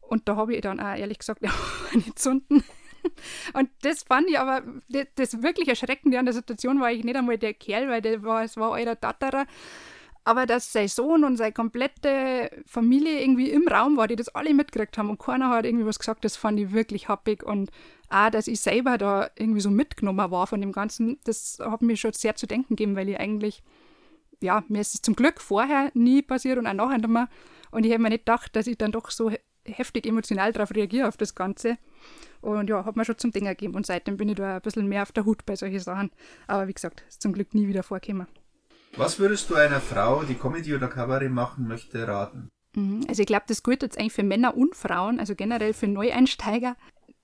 [0.00, 1.50] Und da habe ich dann auch ehrlich gesagt, ja,
[1.94, 2.62] nicht zunden.
[3.52, 4.62] Und das fand ich aber,
[5.16, 8.44] das wirklich Erschreckende an der Situation war ich nicht einmal der Kerl, weil der war,
[8.44, 9.46] es war euer Tatterer.
[10.26, 14.52] Aber dass sein Sohn und seine komplette Familie irgendwie im Raum war, die das alle
[14.54, 17.44] mitgekriegt haben und keiner hat irgendwie was gesagt, das fand ich wirklich happig.
[17.44, 17.70] Und
[18.08, 21.96] auch, dass ich selber da irgendwie so mitgenommen war von dem Ganzen, das hat mir
[21.96, 23.62] schon sehr zu denken gegeben, weil ich eigentlich,
[24.42, 27.28] ja, mir ist es zum Glück vorher nie passiert und auch nachher nicht mehr.
[27.70, 29.30] Und ich hätte mir nicht gedacht, dass ich dann doch so
[29.64, 31.78] heftig emotional darauf reagiere, auf das Ganze.
[32.40, 33.74] Und ja, hat mir schon zum Ding gegeben.
[33.74, 36.10] Und seitdem bin ich da ein bisschen mehr auf der Hut bei solchen Sachen.
[36.46, 38.26] Aber wie gesagt, ist zum Glück nie wieder vorgekommen.
[38.96, 42.48] Was würdest du einer Frau, die Comedy oder Kabarett machen möchte, raten?
[42.74, 45.88] Mhm, also ich glaube, das gilt jetzt eigentlich für Männer und Frauen, also generell für
[45.88, 46.76] Neueinsteiger,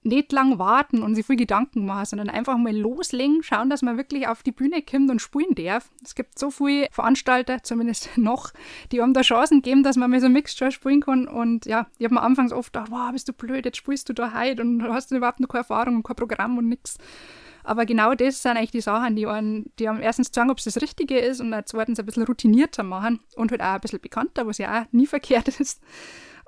[0.05, 3.97] nicht lang warten und sich viel Gedanken machen, sondern einfach mal loslegen, schauen, dass man
[3.97, 5.91] wirklich auf die Bühne kommt und spielen darf.
[6.03, 8.51] Es gibt so viele Veranstalter, zumindest noch,
[8.91, 11.29] die haben da Chancen gegeben, dass man mal so Mixture spielen kann.
[11.29, 14.12] Und ja, ich habe mir anfangs oft gedacht, wow, bist du blöd, jetzt spielst du
[14.12, 16.99] da heute und hast überhaupt noch keine Erfahrung und kein Programm und nichts.
[17.65, 20.65] Aber genau das sind eigentlich die Sachen, die einen, die einem erstens sagen, ob es
[20.65, 24.49] das Richtige ist und zweitens ein bisschen routinierter machen und halt auch ein bisschen bekannter,
[24.49, 25.81] was ja auch nie verkehrt ist.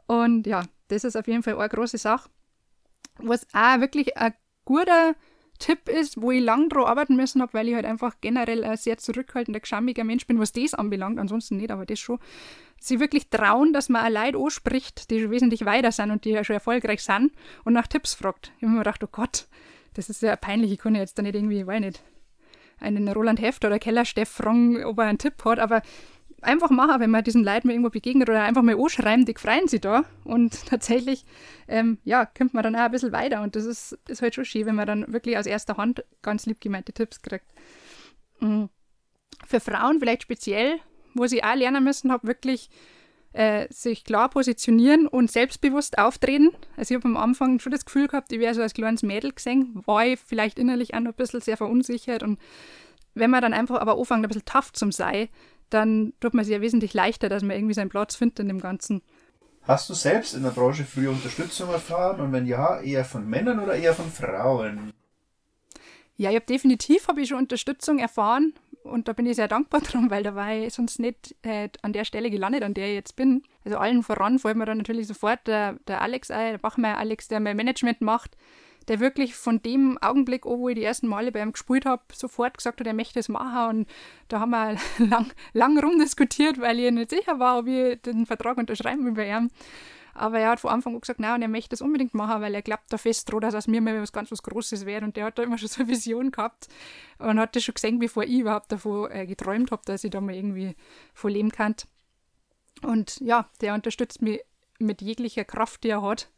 [0.07, 2.29] Und ja, das ist auf jeden Fall eine große Sache
[3.19, 5.15] was auch wirklich ein guter
[5.59, 8.77] Tipp ist, wo ich lang dran arbeiten müssen habe, weil ich halt einfach generell ein
[8.77, 12.19] sehr zurückhaltender, geschammiger Mensch bin, was das anbelangt, ansonsten nicht, aber das schon.
[12.81, 16.31] Sie wirklich trauen, dass man auch Leute anspricht, die schon wesentlich weiter sind und die
[16.31, 17.33] ja schon erfolgreich sind
[17.65, 18.53] und nach Tipps fragt.
[18.57, 19.47] Ich habe mir gedacht, oh Gott,
[19.95, 22.03] das ist ja peinlich, ich kann jetzt da nicht irgendwie, weiß nicht,
[22.79, 25.83] einen Roland Heft oder Kellersteff fragen, ob er einen Tipp hat, aber
[26.45, 29.81] einfach machen, wenn man diesen Leuten irgendwo begegnet oder einfach mal anschreiben, die freuen sich
[29.81, 30.05] da.
[30.25, 31.25] Und tatsächlich,
[31.69, 33.43] ähm, ja, kommt man dann auch ein bisschen weiter.
[33.43, 36.47] Und das ist, ist halt schon schön, wenn man dann wirklich aus erster Hand ganz
[36.47, 37.47] lieb gemeinte Tipps kriegt.
[38.41, 38.69] Mhm.
[39.47, 40.79] Für Frauen vielleicht speziell,
[41.15, 42.71] wo sie auch lernen müssen, habe wirklich
[43.35, 46.51] äh, sich klar positionieren und selbstbewusst auftreten.
[46.77, 49.33] Also ich habe am Anfang schon das Gefühl gehabt, ich wäre so als kleines Mädel
[49.33, 52.39] gesehen, war ich vielleicht innerlich auch noch ein bisschen sehr verunsichert und
[53.15, 55.29] wenn man dann einfach aber anfängt, ein bisschen tough zum sei,
[55.71, 58.61] dann tut man sich ja wesentlich leichter, dass man irgendwie seinen Platz findet in dem
[58.61, 59.03] Ganzen.
[59.63, 63.61] Hast du selbst in der Branche früher Unterstützung erfahren und wenn ja, eher von Männern
[63.61, 64.93] oder eher von Frauen?
[66.17, 68.53] Ja, ich habe definitiv habe ich schon Unterstützung erfahren
[68.85, 71.93] und da bin ich sehr dankbar drum, weil da war ich sonst nicht äh, an
[71.93, 73.43] der Stelle gelandet, an der ich jetzt bin.
[73.65, 77.29] Also allen voran fällt mir dann natürlich sofort der, der Alex ein, der Bachmeier Alex,
[77.29, 78.37] der mein Management macht,
[78.89, 82.03] der wirklich von dem Augenblick an, wo ich die ersten Male bei ihm gespielt habe,
[82.13, 83.79] sofort gesagt hat, er möchte es machen.
[83.79, 83.89] Und
[84.29, 88.59] da haben wir lang, lang rumdiskutiert, weil ich nicht sicher war, ob ich den Vertrag
[88.59, 89.51] unterschreiben will bei ihm.
[90.15, 92.55] Aber er hat von Anfang an gesagt, nein, und er möchte das unbedingt machen, weil
[92.55, 95.03] er glaubt da fest dran, dass aus mir mal was ganz was Großes wird.
[95.03, 96.69] Und der hat da immer schon so eine Vision gehabt
[97.19, 100.21] und hat das schon gesehen, bevor ich überhaupt davon äh, geträumt habe, dass ich da
[100.21, 100.77] mal irgendwie
[101.15, 101.75] von leben kann.
[102.83, 104.41] Und ja, der unterstützt mich
[104.79, 106.31] mit jeglicher Kraft, die er hat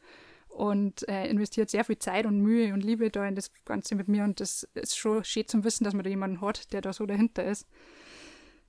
[0.56, 4.08] und äh, investiert sehr viel Zeit und Mühe und Liebe da in das Ganze mit
[4.08, 6.94] mir und das ist schon schön zum Wissen, dass man da jemanden hat, der da
[6.94, 7.66] so dahinter ist.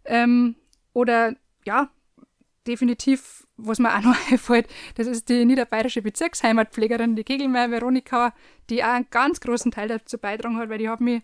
[0.04, 0.56] Ähm,
[0.93, 1.89] oder ja,
[2.68, 8.34] definitiv, was mir auch noch einfällt, das ist die niederbayerische Bezirksheimatpflegerin, die Kegelmeier Veronika,
[8.70, 11.22] die auch einen ganz großen Teil dazu beitragen hat, weil die hat mich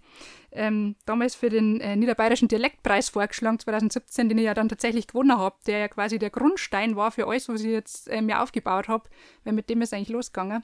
[0.51, 5.37] ähm, damals für den äh, niederbayerischen Dialektpreis vorgeschlagen, 2017, den ich ja dann tatsächlich gewonnen
[5.37, 8.87] habe, der ja quasi der Grundstein war für alles, was ich jetzt äh, mir aufgebaut
[8.87, 9.09] habe,
[9.43, 10.63] weil mit dem ist eigentlich losgegangen.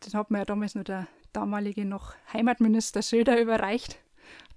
[0.00, 3.98] Das hat mir ja damals nur der damalige noch Heimatminister Söder überreicht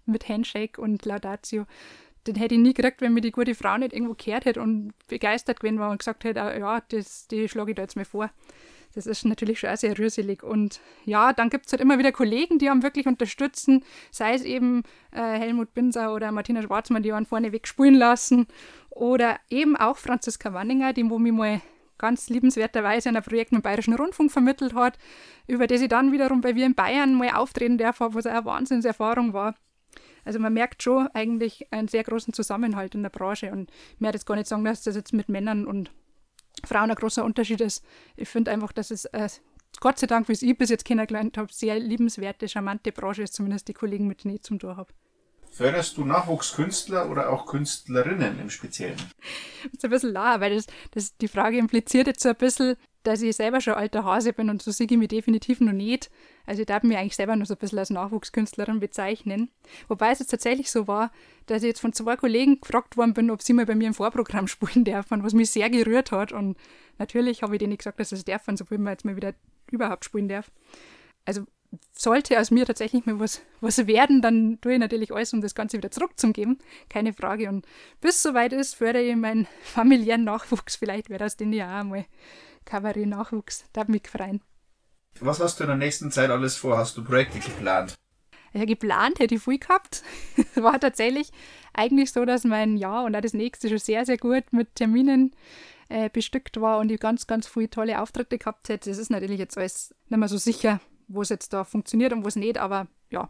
[0.05, 1.65] mit Handshake und Laudatio
[2.27, 4.93] den hätte ich nie gekriegt, wenn mir die gute Frau nicht irgendwo gehört hätte und
[5.07, 8.05] begeistert gewesen war und gesagt hätte, ah, ja, das, die schlage ich da jetzt mal
[8.05, 8.29] vor.
[8.95, 10.41] Das ist natürlich schon auch sehr rührselig.
[10.41, 14.43] Und ja, dann gibt es halt immer wieder Kollegen, die haben wirklich unterstützen, sei es
[14.43, 18.47] eben äh, Helmut Binser oder Martina Schwarzmann, die waren vorne wegspielen lassen.
[18.89, 21.61] Oder eben auch Franziska Wanninger, die wo mich mal
[21.97, 24.97] ganz liebenswerterweise ein Projekt mit dem Bayerischen Rundfunk vermittelt hat,
[25.47, 29.33] über das ich dann wiederum bei Wir in Bayern mal auftreten darf, was eine Wahnsinnserfahrung
[29.33, 29.55] war.
[30.25, 34.15] Also man merkt schon eigentlich einen sehr großen Zusammenhalt in der Branche und mir hat
[34.15, 35.91] jetzt gar nicht sagen, dass das jetzt mit Männern und
[36.65, 37.85] Frauen ein großer Unterschied ist.
[38.15, 39.29] Ich finde einfach, dass es äh,
[39.79, 43.33] Gott sei Dank, wie es ich bis jetzt kennengelernt habe, sehr liebenswerte, charmante Branche ist,
[43.33, 44.93] zumindest die Kollegen, mit denen ich zum Tor habe.
[45.51, 48.97] Förderst du Nachwuchskünstler oder auch Künstlerinnen im Speziellen?
[48.97, 52.75] Das ist ein bisschen lahm, weil das, das, die Frage impliziert jetzt so ein bisschen,
[53.03, 56.09] dass ich selber schon alter Hase bin und so sehe ich mich definitiv noch nicht.
[56.45, 59.49] Also ich darf mich eigentlich selber noch so ein bisschen als Nachwuchskünstlerin bezeichnen.
[59.87, 61.11] Wobei es jetzt tatsächlich so war,
[61.47, 63.93] dass ich jetzt von zwei Kollegen gefragt worden bin, ob sie mal bei mir im
[63.93, 66.31] Vorprogramm spielen dürfen, was mich sehr gerührt hat.
[66.31, 66.57] Und
[66.97, 69.33] natürlich habe ich denen gesagt, dass es dürfen, so will man jetzt mal wieder
[69.71, 70.51] überhaupt spielen darf.
[71.25, 71.45] Also
[71.91, 75.55] sollte aus mir tatsächlich mal was, was werden, dann tue ich natürlich alles, um das
[75.55, 76.59] Ganze wieder zurückzugeben.
[76.89, 77.49] Keine Frage.
[77.49, 77.65] Und
[78.01, 80.75] bis soweit ist, fördere ich meinen familiären Nachwuchs.
[80.75, 82.05] Vielleicht wäre das den ja auch mal
[82.65, 83.65] Kabarett-Nachwuchs.
[83.73, 84.41] Da mich freuen.
[85.21, 86.77] Was hast du in der nächsten Zeit alles vor?
[86.77, 87.95] Hast du Projekte geplant?
[88.53, 90.03] Ja, geplant hätte ich viel gehabt.
[90.37, 91.31] Es war tatsächlich
[91.73, 95.35] eigentlich so, dass mein Jahr und auch das nächste schon sehr, sehr gut mit Terminen
[95.89, 98.89] äh, bestückt war und ich ganz, ganz viele tolle Auftritte gehabt hätte.
[98.89, 102.23] Das ist natürlich jetzt alles nicht mehr so sicher, wo es jetzt da funktioniert und
[102.23, 103.29] wo es nicht, aber ja,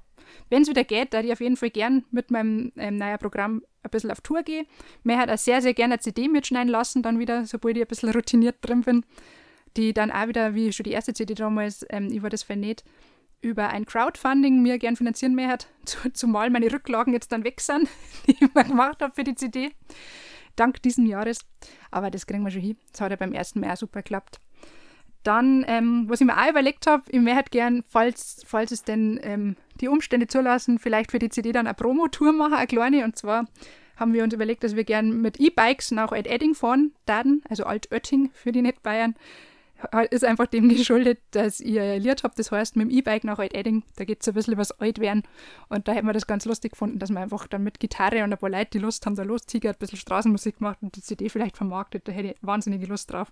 [0.50, 3.64] wenn es wieder geht, da ich auf jeden Fall gern mit meinem ähm, neuen Programm
[3.84, 4.66] ein bisschen auf Tour gehe.
[5.04, 7.88] Mir hat auch sehr, sehr gerne eine CD mitschneiden lassen, dann wieder, sobald ich ein
[7.88, 9.06] bisschen routiniert drin bin,
[9.78, 12.84] die dann auch wieder, wie schon die erste CD damals, ähm, war das vernäht,
[13.42, 15.68] über ein Crowdfunding mir gern finanzieren mehr hat,
[16.14, 17.88] zumal meine Rücklagen jetzt dann weg sind,
[18.28, 19.72] die ich mir gemacht habe für die CD.
[20.56, 21.40] Dank diesen Jahres.
[21.92, 22.78] Aber das kriegen wir schon hin.
[22.92, 24.40] Das hat ja beim ersten Mal auch super geklappt.
[25.24, 29.20] Dann, ähm, was ich mir auch überlegt habe, ich möchte gern, falls, falls es denn
[29.24, 33.04] ähm, die Umstände zulassen, vielleicht für die CD dann eine Promotour machen, eine kleine.
[33.04, 33.48] Und zwar
[33.98, 38.30] haben wir uns überlegt, dass wir gern mit E-Bikes nach Alt-Edding fahren werden, also Alt-Oetting
[38.34, 39.16] für die Nicht-Bayern.
[40.10, 43.84] Ist einfach dem geschuldet, dass ihr erliert habt, das heißt mit dem E-Bike nach Alt-Edding,
[43.96, 45.24] da geht es ein bisschen über das Altwerden.
[45.70, 48.32] Und da hätten wir das ganz lustig gefunden, dass wir einfach dann mit Gitarre und
[48.32, 51.30] ein paar Leute, die Lust haben, da lostigert, ein bisschen Straßenmusik gemacht und die CD
[51.30, 52.08] vielleicht vermarktet.
[52.08, 53.32] Da hätte ich wahnsinnige Lust drauf.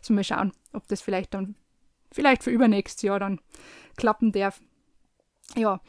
[0.00, 1.54] So mal schauen, ob das vielleicht dann,
[2.12, 3.40] vielleicht für übernächstes Jahr dann
[3.96, 4.60] klappen darf.
[5.56, 5.80] Ja,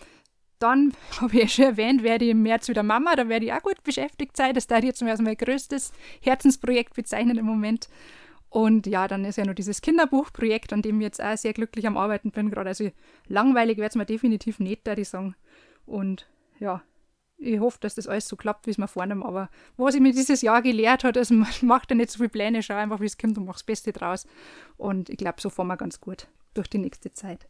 [0.59, 3.53] dann habe ich ja schon erwähnt, werde ich im März wieder Mama, da werde ich
[3.53, 4.53] auch gut beschäftigt sein.
[4.53, 7.89] Das darf ich jetzt mal als mein größtes Herzensprojekt bezeichnen im Moment.
[8.55, 11.87] Und ja, dann ist ja noch dieses Kinderbuchprojekt, an dem ich jetzt auch sehr glücklich
[11.87, 12.69] am Arbeiten bin gerade.
[12.69, 12.89] Also
[13.27, 15.35] langweilig wird es mir definitiv nicht, da ich sagen.
[15.85, 16.25] Und
[16.61, 16.81] ja,
[17.37, 19.25] ich hoffe, dass das alles so klappt, wie es mir vornimmt.
[19.25, 22.29] Aber was ich mir dieses Jahr gelehrt habe, ist, man macht ja nicht so viele
[22.29, 24.25] Pläne, schau einfach, wie es kommt und mach das Beste draus.
[24.77, 27.49] Und ich glaube, so fahren wir ganz gut durch die nächste Zeit.